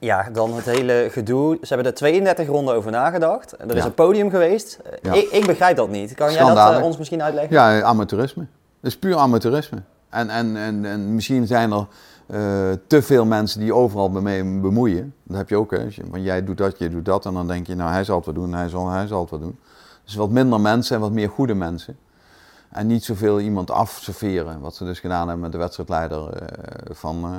Ja, 0.00 0.28
dan 0.32 0.54
het 0.54 0.64
hele 0.64 1.08
gedoe. 1.10 1.58
Ze 1.62 1.74
hebben 1.74 1.86
er 1.86 1.94
32 1.98 2.46
ronden 2.46 2.74
over 2.74 2.90
nagedacht. 2.90 3.54
Er 3.58 3.76
is 3.76 3.84
een 3.84 3.94
podium 3.94 4.30
geweest. 4.30 4.78
Ik, 5.02 5.28
ik, 5.30 5.46
begrijp 5.46 5.76
dat 5.76 5.88
niet. 5.88 6.14
Kan 6.14 6.32
jij 6.32 6.54
dat 6.54 6.78
uh, 6.78 6.84
ons 6.84 6.98
misschien 6.98 7.22
uitleggen? 7.22 7.54
Ja, 7.54 7.82
amateurisme. 7.82 8.46
Het 8.80 8.90
is 8.90 8.98
puur 8.98 9.16
amateurisme. 9.16 9.82
En, 10.08 10.30
en, 10.30 10.56
en, 10.56 10.84
en 10.84 11.14
misschien 11.14 11.46
zijn 11.46 11.72
er 11.72 11.86
uh, 12.26 12.38
te 12.86 13.02
veel 13.02 13.24
mensen 13.24 13.60
die 13.60 13.74
overal 13.74 14.08
mee 14.08 14.44
bemoeien. 14.44 15.14
Dat 15.22 15.36
heb 15.36 15.48
je 15.48 15.56
ook, 15.56 15.70
hè. 15.70 15.86
Want 16.10 16.24
jij 16.24 16.44
doet 16.44 16.58
dat, 16.58 16.78
je 16.78 16.88
doet 16.88 17.04
dat. 17.04 17.26
En 17.26 17.34
dan 17.34 17.46
denk 17.46 17.66
je, 17.66 17.74
nou, 17.74 17.90
hij 17.90 18.04
zal 18.04 18.16
het 18.16 18.24
wel 18.24 18.34
doen, 18.34 18.54
hij 18.54 18.68
zal, 18.68 18.88
hij 18.88 19.06
zal 19.06 19.20
het 19.20 19.30
wel 19.30 19.40
doen. 19.40 19.58
Dus 20.04 20.14
wat 20.14 20.30
minder 20.30 20.60
mensen 20.60 20.96
en 20.96 21.02
wat 21.02 21.12
meer 21.12 21.28
goede 21.28 21.54
mensen. 21.54 21.96
En 22.70 22.86
niet 22.86 23.04
zoveel 23.04 23.40
iemand 23.40 23.70
afserveren, 23.70 24.60
wat 24.60 24.74
ze 24.74 24.84
dus 24.84 25.00
gedaan 25.00 25.20
hebben 25.20 25.40
met 25.40 25.52
de 25.52 25.58
wedstrijdleider 25.58 26.42
uh, 26.42 26.48
van 26.90 27.24
uh, 27.24 27.30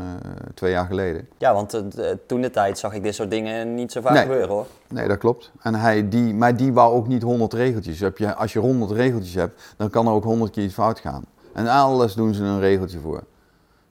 twee 0.53 0.71
jaar 0.71 0.85
geleden. 0.85 1.27
Ja, 1.37 1.53
want 1.53 1.73
uh, 1.73 2.05
toen 2.25 2.41
de 2.41 2.49
tijd 2.49 2.79
zag 2.79 2.93
ik 2.93 3.03
dit 3.03 3.15
soort 3.15 3.29
dingen 3.29 3.75
niet 3.75 3.91
zo 3.91 4.01
vaak 4.01 4.17
gebeuren 4.17 4.49
hoor. 4.49 4.65
Nee, 4.87 5.07
dat 5.07 5.17
klopt. 5.17 5.51
En 5.61 5.75
hij, 5.75 6.09
die, 6.09 6.33
maar 6.33 6.57
die 6.57 6.73
wou 6.73 6.93
ook 6.93 7.07
niet 7.07 7.23
100 7.23 7.53
regeltjes. 7.53 7.99
Heb 7.99 8.17
je, 8.17 8.35
als 8.35 8.53
je 8.53 8.59
100 8.59 8.91
regeltjes 8.91 9.33
hebt, 9.33 9.73
dan 9.77 9.89
kan 9.89 10.07
er 10.07 10.13
ook 10.13 10.23
100 10.23 10.51
keer 10.51 10.63
iets 10.63 10.73
fout 10.73 10.99
gaan. 10.99 11.23
En 11.53 11.67
alles 11.67 12.13
doen 12.13 12.33
ze 12.33 12.43
een 12.43 12.59
regeltje 12.59 12.99
voor. 12.99 13.23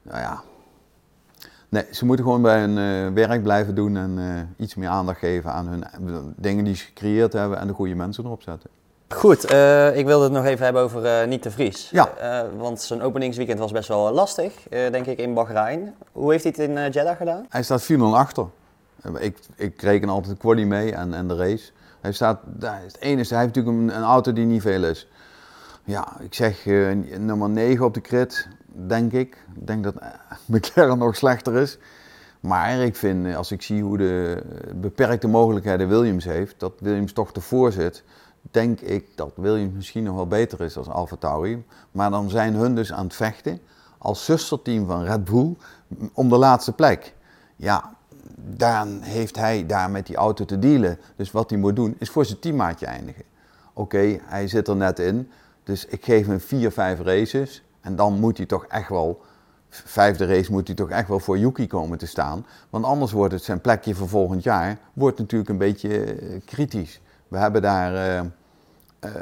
Nou 0.03 0.19
ja. 0.19 0.43
Nee, 1.69 1.85
ze 1.91 2.05
moeten 2.05 2.25
gewoon 2.25 2.43
bij 2.43 2.61
hun 2.61 3.15
werk 3.15 3.43
blijven 3.43 3.75
doen 3.75 3.97
en 3.97 4.55
iets 4.57 4.75
meer 4.75 4.89
aandacht 4.89 5.19
geven 5.19 5.53
aan 5.53 5.67
hun 5.67 5.85
dingen 6.37 6.65
die 6.65 6.75
ze 6.75 6.85
gecreëerd 6.85 7.33
hebben 7.33 7.59
en 7.59 7.67
de 7.67 7.73
goede 7.73 7.95
mensen 7.95 8.25
erop 8.25 8.43
zetten. 8.43 8.71
Goed, 9.15 9.53
uh, 9.53 9.97
ik 9.97 10.07
wilde 10.07 10.25
het 10.25 10.33
nog 10.33 10.45
even 10.45 10.65
hebben 10.65 10.83
over 10.83 11.23
uh, 11.23 11.29
Nick 11.29 11.43
de 11.43 11.51
Vries. 11.51 11.91
Ja. 11.91 12.11
Uh, 12.23 12.49
want 12.59 12.81
zijn 12.81 13.03
openingsweekend 13.03 13.59
was 13.59 13.73
best 13.73 13.89
wel 13.89 14.13
lastig, 14.13 14.53
denk 14.69 15.07
ik, 15.07 15.19
in 15.19 15.35
Bahrein. 15.35 15.95
Hoe 16.13 16.31
heeft 16.31 16.45
hij 16.45 16.53
het 16.57 16.69
in 16.69 16.91
Jeddah 16.91 17.17
gedaan? 17.17 17.47
Hij 17.49 17.63
staat 17.63 17.93
4-0 17.93 17.97
achter. 17.97 18.47
Ik, 19.19 19.39
ik 19.57 19.83
reken 19.83 20.09
altijd 20.09 20.35
de 20.35 20.41
quali 20.41 20.67
mee 20.67 20.95
en, 20.95 21.15
en 21.15 21.29
de 21.29 21.37
race. 21.37 21.71
Hij 22.01 22.13
staat, 22.13 22.41
het 22.61 22.97
enige, 23.01 23.35
hij 23.35 23.43
heeft 23.43 23.55
natuurlijk 23.55 23.77
een, 23.77 23.97
een, 23.97 24.09
auto 24.09 24.33
die 24.33 24.45
niet 24.45 24.63
veel 24.63 24.85
is. 24.85 25.09
Ja, 25.85 26.17
ik 26.21 26.35
zeg 26.35 26.65
nummer 27.19 27.49
9 27.49 27.85
op 27.85 27.95
de 27.95 28.01
crit, 28.01 28.49
denk 28.67 29.13
ik. 29.13 29.37
Ik 29.57 29.67
denk 29.67 29.85
dat 29.85 29.95
McLaren 30.47 30.99
nog 30.99 31.17
slechter 31.17 31.57
is. 31.57 31.79
Maar 32.41 32.79
ik 32.79 32.97
vind, 32.97 33.37
als 33.37 33.53
ik 33.53 33.63
zie 33.63 33.83
hoe 33.83 33.99
de 33.99 34.43
beperkte 34.75 35.29
mogelijkheden 35.29 35.89
Williams 35.89 36.25
heeft, 36.25 36.55
dat 36.59 36.73
Williams 36.79 37.13
toch 37.13 37.31
ervoor 37.31 37.73
zit 37.73 38.03
denk 38.43 38.81
ik 38.81 39.07
dat 39.15 39.33
Williams 39.35 39.75
misschien 39.75 40.03
nog 40.03 40.15
wel 40.15 40.27
beter 40.27 40.61
is 40.61 40.77
als 40.77 41.11
Tauri. 41.19 41.65
Maar 41.91 42.11
dan 42.11 42.31
zijn 42.31 42.55
hun 42.55 42.75
dus 42.75 42.93
aan 42.93 43.05
het 43.05 43.15
vechten 43.15 43.61
als 43.99 44.25
zusterteam 44.25 44.87
van 44.87 45.05
Red 45.05 45.25
Bull 45.25 45.57
om 46.13 46.29
de 46.29 46.37
laatste 46.37 46.73
plek. 46.73 47.15
Ja, 47.57 47.97
dan 48.37 49.01
heeft 49.01 49.37
hij 49.37 49.67
daar 49.67 49.91
met 49.91 50.07
die 50.07 50.17
auto 50.17 50.45
te 50.45 50.59
dealen. 50.59 50.99
Dus 51.17 51.31
wat 51.31 51.51
hij 51.51 51.59
moet 51.59 51.77
doen 51.77 51.97
is 51.99 52.11
voor 52.11 52.25
zijn 52.25 52.39
teammaatje 52.39 52.87
eindigen. 52.87 53.25
Oké, 53.73 54.19
hij 54.23 54.49
zit 54.49 54.69
er 54.69 54.77
net 54.77 54.99
in. 54.99 55.31
Dus 55.65 55.87
ik 55.87 56.05
geef 56.05 56.27
hem 56.27 56.41
vier, 56.41 56.71
vijf 56.71 57.01
races. 57.01 57.63
En 57.81 57.97
dan 57.97 58.21
moet 58.21 58.37
hij 58.37 58.47
toch 58.47 58.65
echt 58.65 58.89
wel, 58.89 59.21
vijfde 59.69 60.27
race 60.27 60.53
moet 60.53 60.67
hij 60.67 60.77
toch 60.77 60.91
echt 60.91 61.09
wel 61.09 61.21
voor 61.21 61.39
Yuki 61.39 61.67
komen 61.67 61.99
te 61.99 62.07
staan. 62.07 62.47
Want 62.71 62.85
anders 62.85 63.13
wordt 63.13 63.33
het 63.33 63.43
zijn 63.43 63.61
plekje 63.61 63.95
voor 63.95 64.09
volgend 64.09 64.43
jaar, 64.43 64.79
wordt 64.93 65.19
natuurlijk 65.19 65.51
een 65.51 65.59
beetje 65.59 66.05
eh, 66.05 66.41
kritisch. 66.45 67.01
We 67.31 67.39
hebben 67.39 67.63
daar 67.63 67.93
uh, 67.93 68.21
uh, 69.05 69.13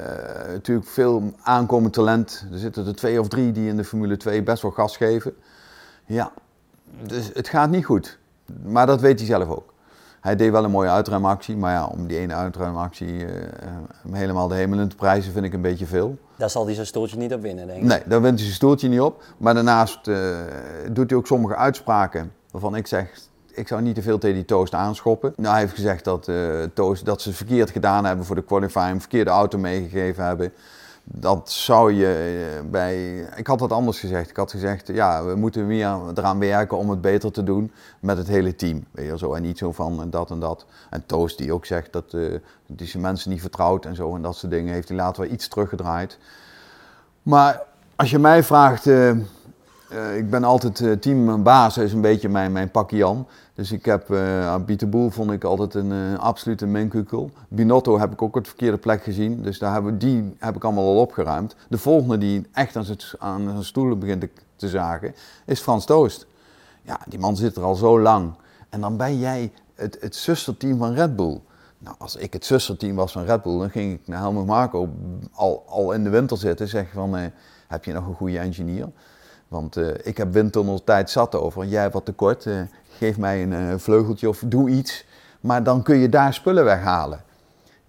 natuurlijk 0.53 0.87
veel 0.89 1.33
aankomend 1.43 1.93
talent. 1.93 2.47
Er 2.53 2.59
zitten 2.59 2.87
er 2.87 2.97
twee 2.97 3.21
of 3.21 3.29
drie 3.29 3.53
die 3.53 3.69
in 3.69 3.77
de 3.77 3.85
Formule 3.85 4.17
2 4.17 4.43
best 4.43 4.63
wel 4.63 4.71
gas 4.71 4.97
geven. 4.97 5.35
Ja, 6.07 6.33
dus 7.03 7.31
het 7.35 7.49
gaat 7.49 7.71
niet 7.71 7.85
goed. 7.85 8.19
Maar 8.65 8.87
dat 8.87 9.01
weet 9.01 9.19
hij 9.19 9.29
zelf 9.29 9.49
ook. 9.49 9.75
Hij 10.21 10.37
deed 10.37 10.51
wel 10.51 10.65
een 10.65 10.71
mooie 10.71 10.89
uitruimactie, 10.89 11.57
maar 11.57 11.73
ja, 11.73 11.87
om 11.87 12.07
die 12.07 12.19
ene 12.19 12.35
uitruimactie 12.35 13.13
uh, 13.13 13.31
helemaal 14.11 14.49
de 14.49 14.55
hemel 14.55 14.79
in 14.79 14.89
te 14.89 14.97
prijzen 14.97 15.33
vind 15.33 15.45
ik 15.45 15.53
een 15.53 15.63
beetje 15.63 15.87
veel. 15.87 16.19
Daar 16.37 16.51
zal 16.51 16.65
hij 16.65 16.75
zijn 16.75 16.87
stoeltje 16.87 17.17
niet 17.17 17.33
op 17.33 17.43
winnen, 17.43 17.67
denk 17.67 17.79
ik. 17.79 17.85
Nee, 17.85 18.03
daar 18.07 18.23
wint 18.23 18.35
hij 18.35 18.45
zijn 18.45 18.55
stoeltje 18.55 18.89
niet 18.89 19.01
op. 19.01 19.25
Maar 19.39 19.55
daarnaast 19.55 20.05
doet 20.93 21.11
hij 21.11 21.19
ook 21.19 21.27
sommige 21.27 21.57
uitspraken 21.57 22.33
waarvan 22.51 22.77
ik 22.77 22.87
zeg, 22.87 23.28
ik 23.59 23.69
zou 23.69 23.83
niet 23.83 23.95
te 23.95 24.03
veel 24.03 24.19
tegen 24.19 24.37
die 24.37 24.45
Toast 24.45 24.75
aanschoppen. 24.75 25.33
Nou, 25.37 25.53
hij 25.53 25.61
heeft 25.61 25.75
gezegd 25.75 26.05
dat, 26.05 26.29
uh, 26.29 26.63
Toast, 26.75 27.05
dat 27.05 27.23
ze 27.23 27.33
verkeerd 27.33 27.71
gedaan 27.71 28.05
hebben 28.05 28.25
voor 28.25 28.37
de 28.37 28.45
qualifying, 28.45 29.01
verkeerde 29.01 29.31
auto 29.31 29.59
meegegeven 29.59 30.25
hebben. 30.25 30.53
Dat 31.05 31.51
zou 31.51 31.93
je 31.93 32.37
eh, 32.57 32.71
bij. 32.71 33.17
Ik 33.37 33.47
had 33.47 33.59
dat 33.59 33.73
anders 33.73 34.01
gezegd. 34.01 34.31
Ik 34.31 34.37
had 34.37 34.51
gezegd, 34.51 34.87
ja, 34.87 35.25
we 35.25 35.35
moeten 35.35 35.67
meer 35.67 35.97
eraan 36.15 36.39
werken 36.39 36.77
om 36.77 36.91
het 36.91 37.01
beter 37.01 37.33
te 37.33 37.43
doen 37.43 37.73
met 38.01 38.17
het 38.17 38.29
hele 38.29 38.57
team. 38.57 38.85
Weet 38.91 39.07
je, 39.07 39.19
zo. 39.19 39.35
En 39.35 39.43
niet 39.43 39.59
zo 39.59 39.73
van 39.73 40.11
dat 40.11 40.31
en 40.31 40.41
dat. 40.41 40.67
En 40.91 41.07
Toast 41.07 41.39
die 41.39 41.53
ook 41.53 41.67
zegt 41.67 41.93
dat 41.93 42.13
uh, 42.13 42.35
die 42.67 42.87
zijn 42.87 43.03
mensen 43.03 43.31
niet 43.31 43.41
vertrouwt 43.41 43.85
en 43.85 43.95
zo 43.95 44.15
en 44.15 44.23
dat 44.23 44.37
soort 44.37 44.53
dingen, 44.53 44.73
heeft 44.73 44.89
hij 44.89 44.97
later 44.97 45.23
wel 45.23 45.33
iets 45.33 45.49
teruggedraaid. 45.49 46.19
Maar 47.23 47.63
als 47.97 48.11
je 48.11 48.19
mij 48.19 48.43
vraagt. 48.43 48.87
Uh, 49.93 50.17
ik 50.17 50.31
ben 50.31 50.45
altijd 50.45 50.81
uh, 50.81 50.93
teambaas, 50.93 51.79
is 51.79 51.93
een 51.93 52.01
beetje 52.01 52.29
mijn, 52.29 52.53
mijn 52.53 52.71
pakje 52.71 52.97
Jan. 52.97 53.27
Dus 53.55 53.73
ik 53.73 53.85
heb, 53.85 54.11
uh, 54.11 54.55
Pieter 54.67 54.89
Boel 54.89 55.11
vond 55.11 55.31
ik 55.31 55.45
altijd 55.45 55.75
een 55.75 56.19
absolute 56.19 56.67
menkukel. 56.67 57.31
Binotto 57.49 57.99
heb 57.99 58.13
ik 58.13 58.23
ook 58.23 58.37
op 58.37 58.43
de 58.43 58.49
verkeerde 58.49 58.77
plek 58.77 59.03
gezien. 59.03 59.43
Dus 59.43 59.59
daar 59.59 59.73
hebben, 59.73 59.99
die 59.99 60.37
heb 60.39 60.57
ik 60.57 60.65
allemaal 60.65 60.85
al 60.85 61.01
opgeruimd. 61.01 61.57
De 61.69 61.79
volgende 61.79 62.19
die 62.19 62.47
echt 62.53 62.77
aan 62.77 62.85
zijn, 62.85 62.99
aan 63.19 63.65
stoelen 63.65 63.99
begint 63.99 64.21
te, 64.21 64.31
te 64.57 64.69
zagen, 64.69 65.15
is 65.45 65.61
Frans 65.61 65.85
Toost. 65.85 66.27
Ja, 66.83 67.01
die 67.07 67.19
man 67.19 67.37
zit 67.37 67.57
er 67.57 67.63
al 67.63 67.75
zo 67.75 68.01
lang. 68.01 68.33
En 68.69 68.81
dan 68.81 68.97
ben 68.97 69.19
jij 69.19 69.53
het, 69.75 69.97
het 70.01 70.17
zusterteam 70.17 70.79
van 70.79 70.95
Red 70.95 71.17
Bull. 71.17 71.41
Nou, 71.79 71.97
als 71.99 72.17
ik 72.17 72.33
het 72.33 72.45
zusterteam 72.45 72.95
was 72.95 73.13
van 73.13 73.25
Red 73.25 73.43
Bull, 73.43 73.59
dan 73.59 73.71
ging 73.71 73.93
ik 73.93 74.01
naar 74.07 74.21
Helmut 74.21 74.47
Marco 74.47 74.89
al, 75.33 75.65
al 75.69 75.93
in 75.93 76.05
de 76.05 76.11
winter 76.11 76.37
zitten. 76.37 76.69
Zeg 76.69 76.87
van, 76.93 77.17
heb 77.69 77.85
je 77.85 77.93
nog 77.93 78.07
een 78.07 78.15
goede 78.15 78.39
engineer? 78.39 78.89
Want 79.49 79.77
uh, 79.77 79.89
ik 80.03 80.17
heb 80.17 80.33
windtunnel 80.33 80.85
tijd 80.85 81.11
zat 81.11 81.35
over. 81.35 81.65
Jij 81.65 81.81
hebt 81.81 81.93
wat 81.93 82.05
tekort. 82.05 82.45
Uh, 82.45 82.61
geef 82.99 83.19
mij 83.19 83.43
een 83.43 83.53
uh, 83.53 83.75
vleugeltje 83.77 84.29
of 84.29 84.43
doe 84.47 84.71
iets. 84.71 85.05
Maar 85.41 85.63
dan 85.63 85.83
kun 85.83 85.97
je 85.97 86.09
daar 86.09 86.35
spullen 86.35 86.65
weghalen. 86.65 87.23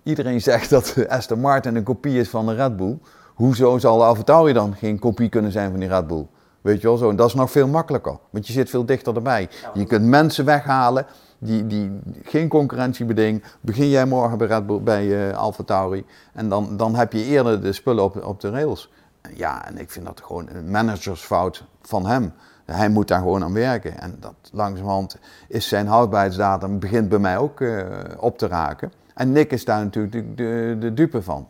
Iedereen 0.03 0.41
zegt 0.51 0.69
dat 0.69 1.07
Aston 1.07 1.39
Martin 1.39 1.75
een 1.75 1.83
kopie 1.83 2.19
is 2.19 2.29
van 2.29 2.45
de 2.45 2.53
Red 2.53 2.77
Bull. 2.77 2.97
Hoezo 3.35 3.77
zal 3.77 3.97
de 3.97 4.03
AlphaTauri 4.03 4.53
dan 4.53 4.75
geen 4.75 4.99
kopie 4.99 5.29
kunnen 5.29 5.51
zijn 5.51 5.71
van 5.71 5.79
die 5.79 5.89
Red 5.89 6.07
Bull? 6.07 6.27
Weet 6.61 6.81
je 6.81 6.87
wel 6.87 6.97
zo. 6.97 7.09
En 7.09 7.15
dat 7.15 7.27
is 7.27 7.33
nog 7.33 7.51
veel 7.51 7.67
makkelijker. 7.67 8.17
Want 8.29 8.47
je 8.47 8.53
zit 8.53 8.69
veel 8.69 8.85
dichter 8.85 9.15
erbij. 9.15 9.49
Je 9.73 9.85
kunt 9.85 10.05
mensen 10.05 10.45
weghalen 10.45 11.05
die, 11.37 11.67
die 11.67 11.99
geen 12.23 12.47
concurrentie 12.47 13.05
bedingen. 13.05 13.43
Begin 13.61 13.89
jij 13.89 14.05
morgen 14.05 14.37
bij, 14.37 14.47
Red 14.47 14.65
Bull, 14.65 14.81
bij. 14.81 16.05
En 16.33 16.49
dan, 16.49 16.77
dan 16.77 16.95
heb 16.95 17.13
je 17.13 17.23
eerder 17.23 17.61
de 17.61 17.73
spullen 17.73 18.03
op, 18.03 18.25
op 18.25 18.41
de 18.41 18.49
rails. 18.49 18.91
Ja, 19.35 19.65
en 19.65 19.77
ik 19.77 19.91
vind 19.91 20.05
dat 20.05 20.21
gewoon 20.21 20.49
een 20.49 20.71
managersfout 20.71 21.63
van 21.81 22.05
hem. 22.05 22.33
Hij 22.65 22.89
moet 22.89 23.07
daar 23.07 23.19
gewoon 23.19 23.43
aan 23.43 23.53
werken. 23.53 23.99
En 23.99 24.17
dat 24.19 24.33
langzamerhand 24.51 25.17
is 25.47 25.67
zijn 25.67 25.87
houdbaarheidsdatum 25.87 26.79
begint 26.79 27.09
bij 27.09 27.19
mij 27.19 27.37
ook 27.37 27.59
uh, 27.59 27.85
op 28.17 28.37
te 28.37 28.47
raken. 28.47 28.91
En 29.13 29.31
Nick 29.31 29.51
is 29.51 29.65
daar 29.65 29.83
natuurlijk 29.83 30.13
de, 30.13 30.33
de, 30.35 30.75
de, 30.79 30.93
dupe 30.93 31.21
van. 31.21 31.47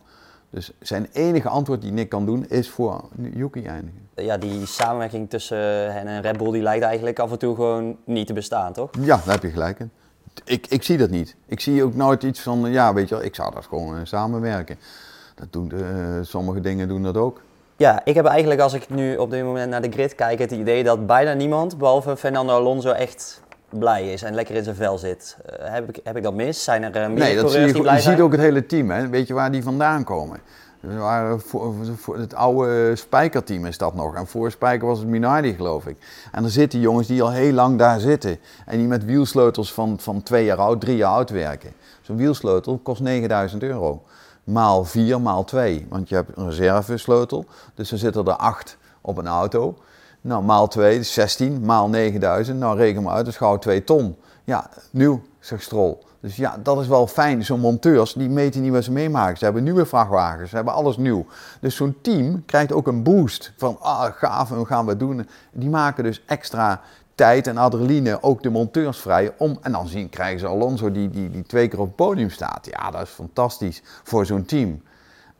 Dus 0.49 0.71
zijn 0.79 1.07
enige 1.11 1.49
antwoord 1.49 1.81
die 1.81 1.91
Nick 1.91 2.09
kan 2.09 2.25
doen 2.25 2.45
is 2.47 2.69
voor 2.69 3.03
Yuki 3.33 3.65
eindigen. 3.65 4.07
Ja, 4.15 4.37
die 4.37 4.65
samenwerking 4.65 5.29
tussen 5.29 5.93
hen 5.93 6.07
en 6.07 6.21
Red 6.21 6.37
Bull 6.37 6.51
die 6.51 6.61
lijkt 6.61 6.83
eigenlijk 6.83 7.19
af 7.19 7.31
en 7.31 7.39
toe 7.39 7.55
gewoon 7.55 7.97
niet 8.05 8.27
te 8.27 8.33
bestaan, 8.33 8.73
toch? 8.73 8.89
Ja, 8.99 9.21
daar 9.25 9.33
heb 9.33 9.43
je 9.43 9.49
gelijk 9.49 9.79
in. 9.79 9.91
Ik, 10.45 10.67
ik 10.67 10.83
zie 10.83 10.97
dat 10.97 11.09
niet. 11.09 11.35
Ik 11.45 11.59
zie 11.59 11.83
ook 11.83 11.95
nooit 11.95 12.23
iets 12.23 12.39
van, 12.39 12.71
ja, 12.71 12.93
weet 12.93 13.09
je 13.09 13.15
wel, 13.15 13.23
ik 13.23 13.35
zou 13.35 13.53
dat 13.53 13.65
gewoon 13.65 13.95
uh, 13.95 13.99
samenwerken. 14.03 14.77
Dat 15.35 15.53
doen 15.53 15.67
de, 15.67 15.75
uh, 15.75 16.25
sommige 16.25 16.59
dingen 16.59 16.87
doen 16.87 17.03
dat 17.03 17.17
ook. 17.17 17.41
Ja, 17.79 18.01
ik 18.03 18.15
heb 18.15 18.25
eigenlijk 18.25 18.61
als 18.61 18.73
ik 18.73 18.89
nu 18.89 19.15
op 19.15 19.31
dit 19.31 19.43
moment 19.43 19.69
naar 19.69 19.81
de 19.81 19.91
grid 19.91 20.15
kijk 20.15 20.39
het 20.39 20.51
idee 20.51 20.83
dat 20.83 21.05
bijna 21.05 21.33
niemand, 21.33 21.77
behalve 21.77 22.17
Fernando 22.17 22.53
Alonso, 22.53 22.91
echt 22.91 23.41
blij 23.69 24.11
is 24.11 24.23
en 24.23 24.33
lekker 24.33 24.55
in 24.55 24.63
zijn 24.63 24.75
vel 24.75 24.97
zit. 24.97 25.37
Uh, 25.45 25.71
heb, 25.73 25.89
ik, 25.89 25.99
heb 26.03 26.17
ik 26.17 26.23
dat 26.23 26.33
mis? 26.33 26.63
Zijn 26.63 26.83
er 26.83 27.01
uh, 27.01 27.07
meer 27.07 27.17
nee, 27.17 27.35
dat 27.35 27.51
zie 27.51 27.59
je, 27.59 27.73
die 27.73 27.81
blij 27.81 27.95
je 27.95 28.01
ziet 28.01 28.19
ook 28.19 28.31
het 28.31 28.41
hele 28.41 28.65
team, 28.65 28.89
hè? 28.91 29.07
weet 29.07 29.27
je 29.27 29.33
waar 29.33 29.51
die 29.51 29.63
vandaan 29.63 30.03
komen. 30.03 30.39
Het 32.13 32.33
oude 32.33 32.95
Spijkerteam 32.95 33.65
is 33.65 33.77
dat 33.77 33.95
nog. 33.95 34.15
En 34.15 34.27
voor 34.27 34.51
Spijker 34.51 34.87
was 34.87 34.99
het 34.99 35.07
Minardi, 35.07 35.53
geloof 35.53 35.85
ik. 35.85 35.97
En 36.31 36.43
er 36.43 36.49
zitten 36.49 36.79
jongens 36.79 37.07
die 37.07 37.21
al 37.21 37.31
heel 37.31 37.53
lang 37.53 37.77
daar 37.77 37.99
zitten. 37.99 38.37
En 38.65 38.77
die 38.77 38.87
met 38.87 39.05
wielsleutels 39.05 39.73
van, 39.73 39.99
van 39.99 40.23
twee 40.23 40.45
jaar 40.45 40.57
oud, 40.57 40.81
drie 40.81 40.95
jaar 40.95 41.11
oud 41.11 41.29
werken. 41.29 41.71
Zo'n 42.01 42.17
wielsleutel 42.17 42.79
kost 42.83 43.01
9000 43.01 43.63
euro 43.63 44.03
maal 44.43 44.85
4 44.85 45.21
maal 45.21 45.43
2. 45.43 45.85
Want 45.89 46.09
je 46.09 46.15
hebt 46.15 46.37
een 46.37 46.49
reservesleutel, 46.49 47.45
dus 47.73 47.91
er 47.91 47.97
zitten 47.97 48.25
er 48.25 48.35
acht 48.35 48.77
op 49.01 49.17
een 49.17 49.27
auto. 49.27 49.77
Nou, 50.21 50.43
maal 50.43 50.67
2 50.67 50.99
is 50.99 51.13
16, 51.13 51.65
maal 51.65 51.89
9000. 51.89 52.59
Nou, 52.59 52.77
reken 52.77 53.03
maar 53.03 53.13
uit, 53.13 53.25
dat 53.25 53.33
is 53.33 53.39
gauw 53.39 53.57
2 53.57 53.83
ton. 53.83 54.15
Ja, 54.43 54.69
nieuw, 54.91 55.21
zegt 55.39 55.63
Strol. 55.63 56.03
Dus 56.21 56.35
ja, 56.35 56.57
dat 56.63 56.79
is 56.79 56.87
wel 56.87 57.07
fijn. 57.07 57.45
Zo'n 57.45 57.59
monteurs, 57.59 58.13
die 58.13 58.29
meten 58.29 58.61
niet 58.61 58.71
wat 58.71 58.83
ze 58.83 58.91
meemaken. 58.91 59.37
Ze 59.37 59.43
hebben 59.43 59.63
nieuwe 59.63 59.85
vrachtwagens, 59.85 60.49
ze 60.49 60.55
hebben 60.55 60.73
alles 60.73 60.97
nieuw. 60.97 61.25
Dus 61.61 61.75
zo'n 61.75 61.97
team 62.01 62.45
krijgt 62.45 62.71
ook 62.71 62.87
een 62.87 63.03
boost 63.03 63.53
van, 63.57 63.77
ah, 63.79 64.13
gaaf, 64.13 64.49
we 64.49 64.65
gaan 64.65 64.85
wat 64.85 64.99
doen. 64.99 65.27
Die 65.51 65.69
maken 65.69 66.03
dus 66.03 66.23
extra 66.25 66.81
tijd 67.19 67.47
en 67.47 67.57
adrenaline 67.57 68.23
ook 68.23 68.43
de 68.43 68.49
monteurs 68.49 68.99
vrij 68.99 69.33
om. 69.37 69.57
En 69.61 69.71
dan 69.71 69.87
zien, 69.87 70.09
krijgen 70.09 70.39
ze 70.39 70.47
Alonso 70.47 70.91
die, 70.91 71.09
die, 71.09 71.29
die 71.29 71.43
twee 71.43 71.67
keer 71.67 71.79
op 71.79 71.85
het 71.85 71.95
podium 71.95 72.29
staat. 72.29 72.67
Ja, 72.71 72.91
dat 72.91 73.01
is 73.01 73.09
fantastisch 73.09 73.81
voor 74.03 74.25
zo'n 74.25 74.45
team. 74.45 74.81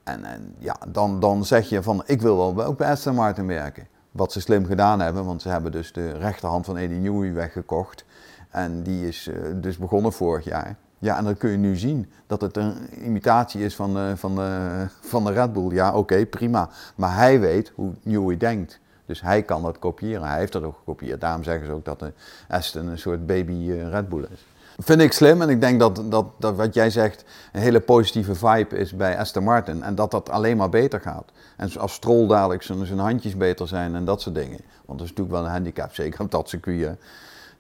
En, 0.04 0.26
en, 0.26 0.56
ja, 0.58 0.76
dan, 0.88 1.20
dan 1.20 1.46
zeg 1.46 1.70
je 1.70 1.84
van 1.84 2.04
ik 2.06 2.22
wil 2.22 2.56
wel 2.56 2.66
ook 2.66 2.78
bij 2.78 2.90
Aston 2.90 3.16
Martin 3.16 3.48
werken. 3.48 3.88
Wat 4.12 4.32
ze 4.32 4.42
slim 4.42 4.66
gedaan 4.66 5.00
hebben, 5.00 5.26
want 5.26 5.42
ze 5.42 5.50
hebben 5.50 5.72
dus 5.72 5.94
de 5.94 6.12
rechterhand 6.12 6.66
van 6.66 6.78
Eddie 6.78 7.00
Newey 7.00 7.34
weggekocht. 7.34 8.06
En 8.50 8.84
die 8.84 9.08
is 9.08 9.28
uh, 9.28 9.36
dus 9.56 9.78
begonnen 9.78 10.14
vorig 10.14 10.46
jaar. 10.46 10.76
Ja, 10.98 11.18
en 11.18 11.24
dan 11.24 11.38
kun 11.38 11.50
je 11.50 11.58
nu 11.58 11.76
zien 11.76 12.12
dat 12.28 12.42
het 12.42 12.58
een 12.58 12.74
imitatie 13.06 13.64
is 13.64 13.76
van, 13.76 13.98
uh, 13.98 14.12
van, 14.16 14.40
uh, 14.40 14.82
van 15.02 15.24
de 15.24 15.32
Red 15.32 15.54
Bull. 15.54 15.74
Ja, 15.74 15.94
oké, 15.94 16.26
prima. 16.26 16.70
Maar 16.96 17.16
hij 17.16 17.40
weet 17.40 17.72
hoe 17.76 17.94
Newey 18.04 18.38
denkt. 18.38 18.80
Dus 19.10 19.22
hij 19.22 19.44
kan 19.44 19.62
dat 19.62 19.80
kopiëren. 19.80 20.28
Hij 20.28 20.40
heeft 20.40 20.52
dat 20.52 20.64
ook 20.64 20.78
gekopieerd. 20.78 21.22
Daarom 21.22 21.44
zeggen 21.44 21.66
ze 21.66 21.72
ook 21.72 21.86
dat 21.86 22.00
de 22.00 22.14
Aston 22.48 22.88
een 22.88 22.98
soort 22.98 23.26
baby 23.26 23.72
Red 23.72 24.10
Bull 24.10 24.28
is. 24.32 24.46
Vind 24.78 25.02
ik 25.02 25.14
slim 25.14 25.42
en 25.42 25.50
ik 25.50 25.62
denk 25.62 25.80
dat, 25.80 26.04
dat, 26.10 26.26
dat 26.38 26.56
wat 26.56 26.74
jij 26.74 26.90
zegt 26.90 27.26
een 27.52 27.62
hele 27.62 27.80
positieve 27.80 28.36
vibe 28.36 28.78
is 28.78 28.96
bij 28.96 29.18
Aston 29.18 29.44
Martin. 29.44 29.84
En 29.84 29.96
dat 29.96 30.12
dat 30.12 30.30
alleen 30.30 30.58
maar 30.58 30.70
beter 30.70 31.02
gaat. 31.02 31.32
En 31.58 31.80
als 31.80 31.94
Stroll 31.94 32.28
dadelijk 32.28 32.64
zijn, 32.64 32.86
zijn 32.86 33.00
handjes 33.00 33.38
beter 33.38 33.68
zijn 33.68 33.96
en 33.96 34.06
dat 34.06 34.22
soort 34.22 34.36
dingen. 34.36 34.60
Want 34.86 35.00
dat 35.00 35.08
is 35.08 35.16
natuurlijk 35.16 35.32
wel 35.32 35.46
een 35.46 35.52
handicap, 35.52 35.94
zeker 36.02 36.22
op 36.22 36.32
dat 36.32 36.50
circuit. 36.50 36.98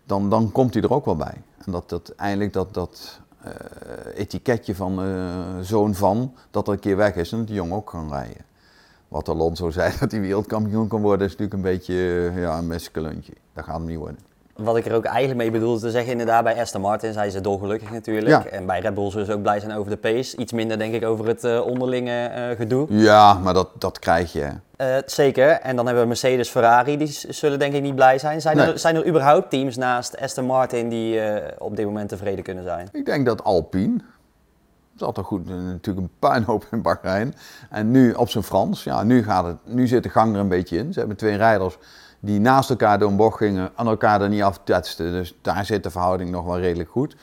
Dan, 0.04 0.30
dan 0.30 0.52
komt 0.52 0.74
hij 0.74 0.84
er 0.84 0.94
ook 0.94 1.06
wel 1.06 1.16
bij. 1.16 1.42
En 1.66 1.72
dat, 1.72 1.90
dat 1.90 2.14
eindelijk 2.16 2.54
dat, 2.54 2.74
dat 2.74 3.20
uh, 3.46 3.52
etiketje 4.16 4.76
van 4.76 5.06
uh, 5.06 5.24
zoon 5.62 5.96
van, 5.96 6.34
dat 6.52 6.68
er 6.68 6.74
een 6.74 6.80
keer 6.80 6.98
weg 6.98 7.16
is 7.16 7.32
en 7.32 7.38
dat 7.38 7.56
jongen 7.56 7.76
ook 7.76 7.88
kan 7.88 8.10
rijden. 8.10 8.48
Wat 9.10 9.30
Alonso 9.30 9.70
zei 9.70 9.94
dat 10.00 10.12
hij 10.12 10.22
wereldkampioen 10.22 10.88
kan 10.88 11.02
worden, 11.02 11.28
is 11.28 11.32
natuurlijk 11.32 11.54
een 11.54 11.72
beetje 11.72 12.32
ja, 12.36 12.58
een 12.58 12.68
miskeluntje. 12.68 13.34
Dat 13.54 13.64
gaat 13.64 13.78
hem 13.78 13.86
niet 13.86 13.98
worden 13.98 14.28
wat 14.64 14.78
ik 14.78 14.86
er 14.86 14.94
ook 14.94 15.06
eigenlijk 15.06 15.38
mee 15.38 15.52
bedoelde 15.52 15.80
te 15.80 15.92
zeggen, 15.92 16.12
inderdaad, 16.12 16.44
bij 16.44 16.62
Aston 16.62 16.82
Martin 16.82 17.14
zijn 17.14 17.32
ze 17.32 17.42
dolgelukkig 17.42 17.92
natuurlijk. 17.92 18.46
En 18.46 18.66
bij 18.66 18.80
Red 18.80 18.94
Bull 18.94 19.12
zullen 19.12 19.26
ze 19.26 19.34
ook 19.34 19.42
blij 19.42 19.60
zijn 19.60 19.74
over 19.74 19.92
de 19.92 19.98
pace. 19.98 20.38
Iets 20.38 20.52
minder 20.52 20.78
denk 20.78 20.94
ik 20.94 21.06
over 21.06 21.28
het 21.28 21.44
uh, 21.44 21.66
onderlinge 21.66 22.32
uh, 22.36 22.58
gedoe. 22.58 22.86
Ja, 22.90 23.34
maar 23.34 23.54
dat, 23.54 23.70
dat 23.78 24.00
krijg 24.00 24.34
je. 24.34 24.50
Uh, 24.78 24.96
zeker. 25.06 25.50
En 25.50 25.76
dan 25.76 25.86
hebben 25.86 26.04
we 26.04 26.10
Mercedes, 26.10 26.50
Ferrari, 26.50 26.98
die 26.98 27.18
zullen 27.30 27.60
denk 27.60 27.74
ik 27.74 27.82
niet 27.82 27.96
blij 27.96 28.18
zijn. 28.18 28.42
Zijn, 28.42 28.58
er, 28.58 28.80
zijn 28.80 28.96
er 28.96 29.08
überhaupt 29.08 29.50
teams 29.50 29.78
naast 29.78 30.20
Aston 30.22 30.46
Martin 30.46 30.90
die 30.90 31.22
op 31.58 31.76
dit 31.76 31.86
moment 31.86 32.10
tevreden 32.10 32.44
kunnen 32.44 32.64
zijn? 32.64 32.90
Ik 32.92 33.06
denk 33.06 33.26
dat 33.26 33.44
Alpine, 33.44 33.98
is 35.00 35.06
altijd 35.06 35.26
goed, 35.26 35.48
natuurlijk 35.48 36.08
een 36.08 36.14
puinhoop 36.20 36.68
in 36.72 36.82
Bahrein. 36.82 37.36
En 37.70 37.92
nu 37.92 38.12
op 38.12 38.30
zijn 38.30 38.44
Frans, 38.44 38.84
ja, 38.84 39.04
nu, 39.04 39.24
gaat 39.24 39.46
het, 39.46 39.58
nu 39.64 39.88
zit 39.88 40.04
de 40.04 40.10
gang 40.10 40.34
er 40.34 40.40
een 40.40 40.48
beetje 40.48 40.78
in. 40.78 40.94
Ze 40.94 41.00
hebben 41.00 41.18
twee 41.18 41.36
rijders 41.36 41.78
die 42.20 42.40
naast 42.40 42.70
elkaar 42.70 43.00
door 43.00 43.10
een 43.10 43.16
bocht 43.16 43.38
gingen, 43.38 43.72
aan 43.76 43.88
elkaar 43.88 44.22
er 44.22 44.30
niet 44.30 44.42
aftetsten. 44.42 45.12
Dus 45.12 45.36
daar 45.42 45.66
zit 45.66 45.84
de 45.84 45.90
verhouding 45.90 46.30
nog 46.30 46.46
wel 46.46 46.60
redelijk 46.60 46.90
goed. 46.90 47.16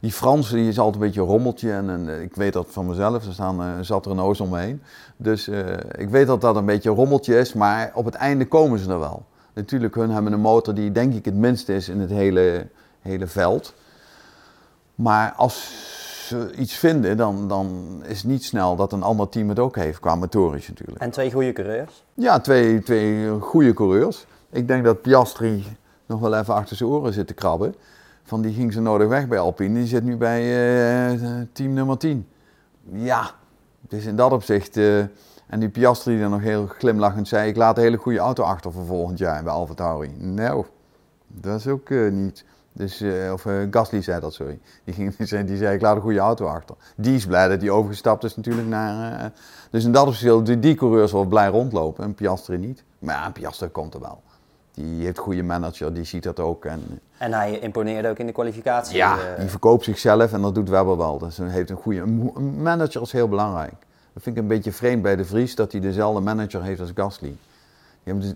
Die 0.00 0.12
Fransen, 0.12 0.56
die 0.56 0.68
is 0.68 0.78
altijd 0.78 0.94
een 0.94 1.06
beetje 1.06 1.20
een 1.20 1.26
rommeltje. 1.26 1.72
En, 1.72 1.90
en 1.90 2.22
ik 2.22 2.34
weet 2.34 2.52
dat 2.52 2.66
van 2.70 2.86
mezelf, 2.86 3.26
er 3.26 3.32
staan, 3.32 3.60
uh, 3.60 3.68
zat 3.80 4.04
er 4.04 4.10
een 4.10 4.20
oos 4.20 4.40
omheen. 4.40 4.82
Dus 5.16 5.48
ik 5.90 6.08
weet 6.08 6.26
dat 6.26 6.40
dat 6.40 6.56
een 6.56 6.64
beetje 6.64 6.90
een 6.90 6.96
rommeltje 6.96 7.38
is, 7.38 7.52
maar 7.52 7.90
op 7.94 8.04
het 8.04 8.14
einde 8.14 8.46
komen 8.46 8.78
ze 8.78 8.90
er 8.90 8.98
wel. 8.98 9.24
Natuurlijk, 9.54 9.94
hun 9.94 10.10
hebben 10.10 10.32
een 10.32 10.40
motor 10.40 10.74
die 10.74 10.92
denk 10.92 11.14
ik 11.14 11.24
het 11.24 11.34
minste 11.34 11.74
is 11.74 11.88
in 11.88 12.00
het 12.00 12.10
hele, 12.10 12.68
hele 13.00 13.26
veld. 13.26 13.74
Maar 14.94 15.32
als 15.32 15.54
ze 16.26 16.54
iets 16.54 16.74
vinden, 16.74 17.16
dan, 17.16 17.48
dan 17.48 17.98
is 18.04 18.16
het 18.16 18.26
niet 18.26 18.44
snel 18.44 18.76
dat 18.76 18.92
een 18.92 19.02
ander 19.02 19.28
team 19.28 19.48
het 19.48 19.58
ook 19.58 19.76
heeft, 19.76 20.00
qua 20.00 20.14
motorisch 20.14 20.68
natuurlijk. 20.68 20.98
En 20.98 21.10
twee 21.10 21.32
goede 21.32 21.52
coureurs? 21.52 22.04
Ja, 22.14 22.40
twee, 22.40 22.82
twee 22.82 23.28
goede 23.40 23.72
coureurs. 23.72 24.26
Ik 24.50 24.68
denk 24.68 24.84
dat 24.84 25.02
Piastri 25.02 25.64
nog 26.06 26.20
wel 26.20 26.34
even 26.34 26.54
achter 26.54 26.76
zijn 26.76 26.88
oren 26.88 27.12
zit 27.12 27.26
te 27.26 27.34
krabben. 27.34 27.74
Van 28.22 28.42
die 28.42 28.54
ging 28.54 28.72
ze 28.72 28.80
nodig 28.80 29.08
weg 29.08 29.28
bij 29.28 29.38
Alpine. 29.38 29.78
Die 29.78 29.86
zit 29.86 30.04
nu 30.04 30.16
bij 30.16 30.42
uh, 31.12 31.40
team 31.52 31.72
nummer 31.72 31.98
10. 31.98 32.26
Ja, 32.92 33.30
dus 33.80 34.04
in 34.04 34.16
dat 34.16 34.32
opzicht. 34.32 34.76
Uh, 34.76 34.98
en 35.46 35.60
die 35.60 35.68
Piastri 35.68 36.12
die 36.12 36.20
dan 36.20 36.30
nog 36.30 36.40
heel 36.40 36.66
glimlachend 36.66 37.28
zei: 37.28 37.48
Ik 37.48 37.56
laat 37.56 37.76
een 37.76 37.82
hele 37.82 37.96
goede 37.96 38.18
auto 38.18 38.42
achter 38.42 38.72
voor 38.72 38.84
volgend 38.84 39.18
jaar 39.18 39.42
bij 39.42 39.52
Alfa 39.52 39.74
Tauri. 39.74 40.14
Nou, 40.18 40.64
dat 41.26 41.58
is 41.58 41.66
ook 41.66 41.88
uh, 41.88 42.12
niet. 42.12 42.44
Dus, 42.76 43.04
of 43.32 43.46
Gasly 43.70 44.02
zei 44.02 44.20
dat, 44.20 44.34
sorry. 44.34 44.58
Die, 44.84 44.94
ging, 44.94 45.16
die, 45.16 45.26
zei, 45.26 45.44
die 45.44 45.56
zei: 45.56 45.74
Ik 45.74 45.80
laat 45.80 45.96
een 45.96 46.02
goede 46.02 46.18
auto 46.18 46.46
achter. 46.46 46.76
Die 46.96 47.14
is 47.14 47.26
blij 47.26 47.48
dat 47.48 47.60
hij 47.60 47.70
overgestapt 47.70 48.24
is 48.24 48.36
natuurlijk 48.36 48.68
naar. 48.68 49.32
dus 49.70 49.84
in 49.84 49.92
dat 49.92 50.06
opzicht, 50.06 50.46
die, 50.46 50.58
die 50.58 50.74
coureurs 50.74 51.12
wel 51.12 51.24
blij 51.24 51.48
rondlopen 51.48 52.04
en 52.04 52.14
Piastri 52.14 52.58
niet. 52.58 52.84
Maar 52.98 53.14
ja, 53.14 53.30
Piastri 53.30 53.68
komt 53.68 53.94
er 53.94 54.00
wel 54.00 54.22
die 54.76 55.04
heeft 55.04 55.16
een 55.16 55.22
goede 55.22 55.42
manager, 55.42 55.92
die 55.92 56.04
ziet 56.04 56.22
dat 56.22 56.40
ook. 56.40 56.64
En, 56.64 57.00
en 57.18 57.32
hij 57.32 57.58
imponeerde 57.58 58.08
ook 58.08 58.18
in 58.18 58.26
de 58.26 58.32
kwalificatie. 58.32 58.96
Ja, 58.96 59.16
uh, 59.16 59.38
die 59.38 59.48
verkoopt 59.48 59.84
zichzelf 59.84 60.32
en 60.32 60.42
dat 60.42 60.54
doet 60.54 60.68
Webber 60.68 60.96
wel. 60.96 61.18
Dus 61.18 61.36
hij 61.36 61.48
heeft 61.48 61.70
een 61.70 61.76
goede 61.76 62.00
een 62.00 62.62
manager 62.62 63.02
is 63.02 63.12
heel 63.12 63.28
belangrijk. 63.28 63.74
Dat 64.12 64.22
vind 64.22 64.36
ik 64.36 64.42
een 64.42 64.48
beetje 64.48 64.72
vreemd 64.72 65.02
bij 65.02 65.16
de 65.16 65.24
Vries 65.24 65.54
dat 65.54 65.72
hij 65.72 65.80
dezelfde 65.80 66.20
manager 66.20 66.62
heeft 66.62 66.80
als 66.80 66.90
Gasly. 66.94 67.36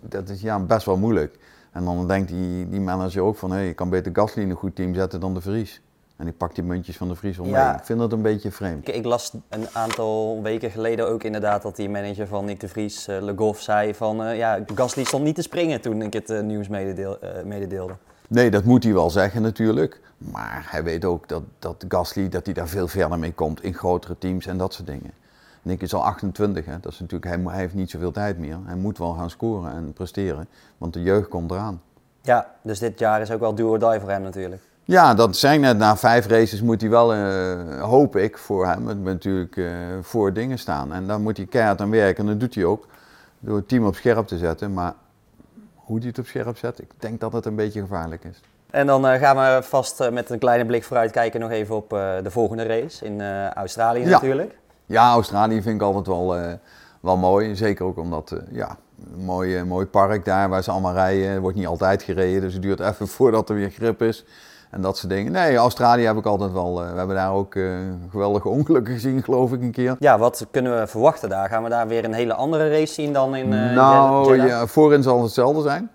Dat 0.01 0.29
is 0.29 0.41
ja, 0.41 0.59
best 0.59 0.87
wel 0.87 0.97
moeilijk. 0.97 1.39
En 1.73 1.85
dan 1.85 2.09
denkt 2.09 2.29
die, 2.29 2.69
die 2.69 2.81
manager 2.81 3.23
ook 3.23 3.37
van 3.37 3.51
hé, 3.51 3.57
hey, 3.57 3.67
je 3.67 3.75
kan 3.75 3.91
beter 3.91 4.13
Gasly 4.15 4.43
in 4.43 4.51
een 4.51 4.57
goed 4.57 4.75
team 4.75 4.95
zetten 4.95 5.21
dan 5.21 5.35
de 5.35 5.41
Vries. 5.41 5.81
En 6.17 6.27
ik 6.27 6.37
pak 6.37 6.55
die 6.55 6.65
muntjes 6.65 6.97
van 6.97 7.09
de 7.09 7.15
Vries 7.15 7.39
om 7.39 7.49
ja. 7.49 7.77
Ik 7.79 7.85
vind 7.85 7.99
dat 7.99 8.13
een 8.13 8.23
beetje 8.23 8.51
vreemd. 8.51 8.89
Ik, 8.89 8.95
ik, 8.95 9.05
las 9.05 9.33
een 9.49 9.67
aantal 9.73 10.43
weken 10.43 10.71
geleden 10.71 11.09
ook 11.09 11.23
inderdaad 11.23 11.63
dat 11.63 11.77
die 11.77 11.89
manager 11.89 12.27
van 12.27 12.45
Nick 12.45 12.61
de 12.61 12.69
Vries, 12.69 13.09
uh, 13.09 13.23
Le 13.23 13.33
Goff, 13.37 13.63
zei 13.63 13.95
van... 13.95 14.23
Uh, 14.23 14.37
ja, 14.37 14.59
Gasly 14.75 15.05
stond 15.05 15.25
niet 15.25 15.35
te 15.35 15.43
springen 15.43 15.81
toen 15.81 16.03
ik 16.03 16.13
het 16.13 16.31
uh, 16.31 16.41
nieuws 16.41 16.69
mededeel, 16.69 17.19
mededeelde. 17.45 17.97
Nee, 18.29 18.51
dat 18.51 18.65
moet 18.65 18.85
hij 18.85 18.93
wel 18.93 19.11
zeggen 19.11 19.43
natuurlijk. 19.43 20.01
Maar 20.19 20.67
hij 20.71 20.83
weet 20.85 21.05
ook 21.05 21.29
dat, 21.29 21.43
dat 21.59 21.85
Gasly 21.89 22.29
dat 22.29 22.45
hij 22.45 22.55
daar 22.55 22.69
veel 22.69 22.89
verder 22.89 23.19
mee 23.19 23.33
komt 23.33 23.63
in 23.63 23.75
grotere 23.75 24.19
teams 24.19 24.47
en 24.47 24.57
dat 24.57 24.75
soort 24.75 24.87
dingen. 24.87 25.13
Nick 25.63 25.83
is 25.83 25.95
al 25.95 26.05
28, 26.05 26.65
hè. 26.65 26.81
Dat 26.81 26.93
is 26.93 26.99
natuurlijk, 26.99 27.35
hij, 27.35 27.45
hij 27.45 27.61
heeft 27.61 27.75
niet 27.75 27.91
zoveel 27.91 28.13
tijd 28.13 28.39
meer. 28.39 28.57
Hij 28.65 28.77
moet 28.77 28.99
wel 28.99 29.13
gaan 29.13 29.31
scoren 29.31 29.73
en 29.73 29.93
presteren, 29.93 30.49
want 30.79 30.93
de 30.93 31.03
jeugd 31.03 31.29
komt 31.29 31.51
eraan. 31.51 31.83
Ja, 32.23 32.47
dus 32.63 32.79
dit 32.79 32.99
jaar 32.99 33.21
is 33.21 33.31
ook 33.31 33.41
wel 33.41 33.55
do 33.55 33.69
or 33.69 33.79
die 33.79 34.01
voor 34.01 34.11
hem 34.11 34.23
natuurlijk. 34.23 34.63
Ja, 34.85 35.15
dat 35.15 35.37
zijn 35.37 35.61
net 35.61 35.79
na 35.79 35.97
vijf 35.97 36.27
races 36.27 36.63
moet 36.63 36.81
hij 36.81 36.91
wel, 36.91 37.15
uh, 37.15 37.83
hoop 37.83 38.17
ik, 38.17 38.39
voor 38.39 38.67
hem 38.67 38.83
met, 38.83 39.03
natuurlijk 39.03 39.57
uh, 39.57 39.73
voor 40.01 40.33
dingen 40.33 40.59
staan. 40.59 40.93
En 40.93 41.07
dan 41.07 41.23
moet 41.23 41.37
hij 41.37 41.47
keihard 41.47 41.81
aan 41.81 41.91
werken. 41.91 42.25
En 42.25 42.31
dat 42.31 42.41
doet 42.41 42.55
hij 42.55 42.65
ook 42.65 42.87
door 43.39 43.57
het 43.57 43.69
team 43.69 43.87
op 43.87 43.95
scherp 43.95 44.27
te 44.27 44.39
zetten. 44.39 44.73
Maar 44.73 44.95
hoe 45.75 45.99
hij 45.99 46.09
het 46.09 46.19
op 46.19 46.27
scherp 46.27 46.57
zet, 46.57 46.81
ik 46.81 46.91
denk 46.99 47.21
dat 47.21 47.33
het 47.33 47.45
een 47.45 47.55
beetje 47.55 47.81
gevaarlijk 47.81 48.25
is. 48.25 48.41
En 48.71 48.87
dan 48.87 49.07
uh, 49.07 49.13
gaan 49.13 49.37
we 49.37 49.63
vast 49.63 50.11
met 50.11 50.31
een 50.31 50.39
kleine 50.39 50.67
blik 50.67 50.85
vooruit 50.85 51.11
kijken 51.11 51.41
nog 51.41 51.51
even 51.51 51.77
op 51.77 51.89
de 52.23 52.31
volgende 52.31 52.63
race 52.63 53.05
in 53.05 53.23
Australië 53.55 54.01
ja. 54.01 54.09
natuurlijk. 54.09 54.55
Ja, 54.91 55.13
Australië 55.13 55.63
vind 55.63 55.75
ik 55.75 55.83
altijd 55.83 56.07
wel, 56.07 56.37
wel 57.01 57.17
mooi. 57.17 57.57
Zeker 57.57 57.85
ook 57.85 57.99
omdat, 57.99 58.35
ja, 58.53 58.77
een 59.15 59.25
mooi, 59.25 59.65
mooi 59.65 59.87
park 59.87 60.25
daar 60.25 60.49
waar 60.49 60.63
ze 60.63 60.71
allemaal 60.71 60.93
rijden. 60.93 61.29
Er 61.29 61.41
wordt 61.41 61.57
niet 61.57 61.67
altijd 61.67 62.03
gereden, 62.03 62.41
dus 62.41 62.53
het 62.53 62.63
duurt 62.63 62.81
even 62.81 63.09
voordat 63.17 63.49
er 63.49 63.55
weer 63.55 63.71
grip 63.71 64.03
is. 64.03 64.25
En 64.71 64.83
dat 64.83 64.99
soort 64.99 65.13
dingen. 65.13 65.33
Nee, 65.33 65.57
Australië 65.57 66.05
heb 66.05 66.17
ik 66.17 66.27
altijd 66.27 66.53
wel. 66.53 66.75
We 66.75 66.97
hebben 66.97 67.17
daar 67.17 67.33
ook 67.33 67.57
geweldige 68.11 68.49
ongelukken 68.59 68.95
gezien, 68.95 69.23
geloof 69.23 69.53
ik, 69.53 69.63
een 69.63 69.73
keer. 69.73 69.97
Ja, 69.99 70.19
wat 70.19 70.47
kunnen 70.51 70.81
we 70.81 70.87
verwachten 70.87 71.29
daar? 71.29 71.49
Gaan 71.49 71.63
we 71.63 71.69
daar 71.69 71.89
weer 71.89 72.05
een 72.05 72.13
hele 72.13 72.35
andere 72.35 72.71
race 72.71 72.93
zien 72.93 73.13
dan 73.13 73.37
in 73.37 73.49
Nou, 73.49 74.47
ja, 74.47 74.67
voorin 74.67 75.03
zal 75.03 75.15
het 75.15 75.25
hetzelfde 75.25 75.63
zijn. 75.63 75.91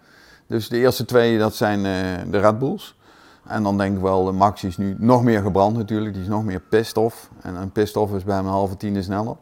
Dus 0.47 0.69
de 0.69 0.77
eerste 0.77 1.05
twee, 1.05 1.38
dat 1.38 1.55
zijn 1.55 1.84
de 2.31 2.39
Red 2.39 2.60
Bulls. 2.60 2.95
En 3.47 3.63
dan 3.63 3.77
denk 3.77 3.95
ik 3.95 4.01
wel, 4.01 4.34
Max 4.34 4.63
is 4.63 4.77
nu 4.77 4.95
nog 4.97 5.23
meer 5.23 5.41
gebrand 5.41 5.77
natuurlijk. 5.77 6.13
Die 6.13 6.23
is 6.23 6.29
nog 6.29 6.43
meer 6.43 6.60
pissed 6.60 6.97
off. 6.97 7.29
En 7.41 7.55
een 7.55 7.71
is 8.15 8.23
bij 8.23 8.36
hem 8.36 8.45
een 8.45 8.51
halve 8.51 8.77
tiende 8.77 9.01
sneller. 9.01 9.36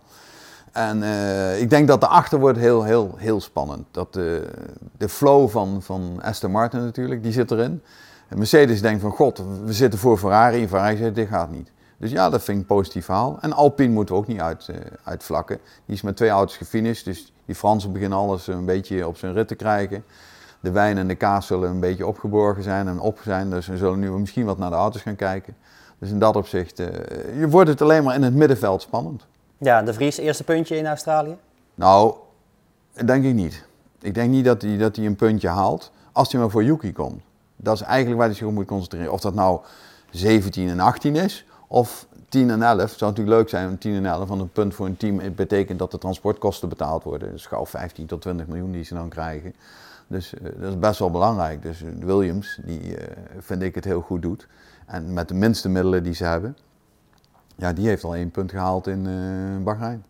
En 0.72 1.04
ik 1.60 1.70
denk 1.70 1.88
dat 1.88 2.02
de 2.02 2.08
achter 2.08 2.40
wordt 2.40 2.58
heel, 2.58 2.84
heel, 2.84 3.14
heel 3.18 3.42
spannend. 3.42 3.86
Dat 3.92 4.14
de, 4.14 4.50
de 4.98 5.10
flow 5.10 5.50
van, 5.50 5.82
van 5.82 6.20
Aston 6.22 6.52
Martin 6.52 6.80
natuurlijk, 6.84 7.24
die 7.24 7.32
zit 7.32 7.52
erin. 7.52 7.82
Mercedes 8.36 8.82
denkt 8.82 9.02
van 9.02 9.12
god, 9.12 9.44
we 9.66 9.74
zitten 9.74 10.00
voor 10.00 10.18
Ferrari. 10.18 10.62
En 10.62 10.68
Ferrari 10.68 10.98
zegt, 10.98 11.16
dit 11.16 11.28
gaat 11.28 11.52
niet. 11.52 11.72
Dus 11.98 12.12
ja, 12.12 12.30
dat 12.30 12.44
vind 12.44 12.58
ik 12.58 12.70
een 12.70 12.76
positief 12.76 13.06
verhaal. 13.06 13.38
En 13.42 13.54
Alpine 13.54 13.94
moeten 13.94 14.16
we 14.16 14.22
ook 14.22 14.28
niet 14.28 14.40
uit, 14.40 14.68
uh, 14.70 14.76
uitvlakken. 15.04 15.60
Die 15.86 15.96
is 15.96 16.02
met 16.02 16.16
twee 16.16 16.30
auto's 16.30 16.58
gefinished. 16.58 17.06
Dus 17.06 17.34
die 17.46 17.56
Fransen 17.56 17.92
beginnen 17.92 18.18
alles 18.18 18.48
een 18.48 18.66
beetje 18.66 19.08
op 19.08 19.18
zijn 19.18 19.34
rit 19.34 19.48
te 19.48 19.56
krijgen. 19.56 20.04
De 20.64 20.72
wijn 20.72 20.98
en 20.98 21.08
de 21.08 21.16
kaas 21.16 21.48
zullen 21.48 21.70
een 21.70 21.80
beetje 21.80 22.08
opgeborgen 22.08 22.64
zijn 22.64 22.88
en 22.88 23.00
op 23.00 23.20
zijn. 23.24 23.50
Dus 23.50 23.68
we 23.68 23.78
zullen 23.78 24.00
nu 24.00 24.10
misschien 24.12 24.46
wat 24.46 24.58
naar 24.58 24.70
de 24.70 24.76
auto's 24.76 25.02
gaan 25.02 25.16
kijken. 25.16 25.56
Dus 26.00 26.10
in 26.10 26.20
dat 26.20 26.36
opzicht 26.36 26.80
uh, 26.80 26.88
je 27.40 27.50
wordt 27.50 27.70
het 27.70 27.82
alleen 27.82 28.04
maar 28.04 28.16
in 28.16 28.24
het 28.24 28.34
middenveld 28.34 28.82
spannend. 28.82 29.26
Ja, 29.58 29.82
de 29.82 29.94
Vries 29.94 30.18
eerste 30.18 30.44
puntje 30.44 30.78
in 30.78 30.86
Australië? 30.86 31.38
Nou, 31.76 32.16
denk 33.06 33.24
ik 33.24 33.34
niet. 33.34 33.66
Ik 34.02 34.14
denk 34.14 34.30
niet 34.30 34.46
dat 34.46 34.62
hij 34.62 34.78
dat 34.78 34.98
een 34.98 35.16
puntje 35.16 35.48
haalt 35.48 35.92
als 36.12 36.32
hij 36.32 36.42
maar 36.42 36.50
voor 36.50 36.64
Yuki 36.64 36.94
komt. 36.94 37.22
Dat 37.56 37.76
is 37.76 37.82
eigenlijk 37.82 38.18
waar 38.18 38.28
hij 38.28 38.36
zich 38.36 38.48
op 38.48 38.54
moet 38.54 38.66
concentreren. 38.66 39.12
Of 39.12 39.22
dat 39.22 39.34
nou 39.34 39.60
17 40.10 40.70
en 40.70 40.80
18 40.80 41.16
is, 41.16 41.46
of 41.68 42.08
10 42.30 42.50
en 42.50 42.62
11. 42.62 42.80
Het 42.80 42.98
zou 42.98 43.12
natuurlijk 43.12 43.38
leuk 43.38 43.50
zijn 43.50 43.70
om 43.70 43.78
10 43.78 43.96
en 43.96 44.06
11, 44.06 44.28
want 44.28 44.42
een 44.42 44.52
punt 44.52 44.74
voor 44.74 44.86
een 44.86 44.98
team 44.98 45.36
betekent 45.36 45.80
dat 45.80 45.92
de 45.92 45.98
transportkosten 45.98 46.70
betaald 46.70 47.04
worden. 47.04 47.32
Dus 47.32 47.46
gauw 47.46 47.66
15 47.66 48.06
tot 48.06 48.22
20 48.22 48.48
miljoen 48.48 48.72
die 48.72 48.84
ze 48.84 48.94
dan 48.94 49.10
krijgen. 49.10 49.54
Dus 50.08 50.34
uh, 50.34 50.42
dat 50.60 50.70
is 50.70 50.80
best 50.80 51.00
wel 51.00 51.12
belangrijk. 51.12 51.62
Dus 51.62 51.82
uh, 51.82 51.90
Williams, 52.00 52.60
die 52.66 52.82
uh, 52.82 53.08
vind 53.40 53.62
ik 53.62 53.76
het 53.76 53.84
heel 53.84 54.02
goed 54.02 54.22
doet. 54.22 54.48
En 54.86 55.14
met 55.14 55.28
de 55.28 55.34
minste 55.34 55.70
middelen 55.70 56.04
die 56.04 56.14
ze 56.14 56.24
hebben, 56.24 56.58
ja, 57.56 57.74
die 57.74 57.88
heeft 57.88 58.04
al 58.04 58.16
één 58.16 58.32
punt 58.32 58.52
gehaald 58.52 58.88
in 58.88 59.04
Bahrein. 59.64 60.04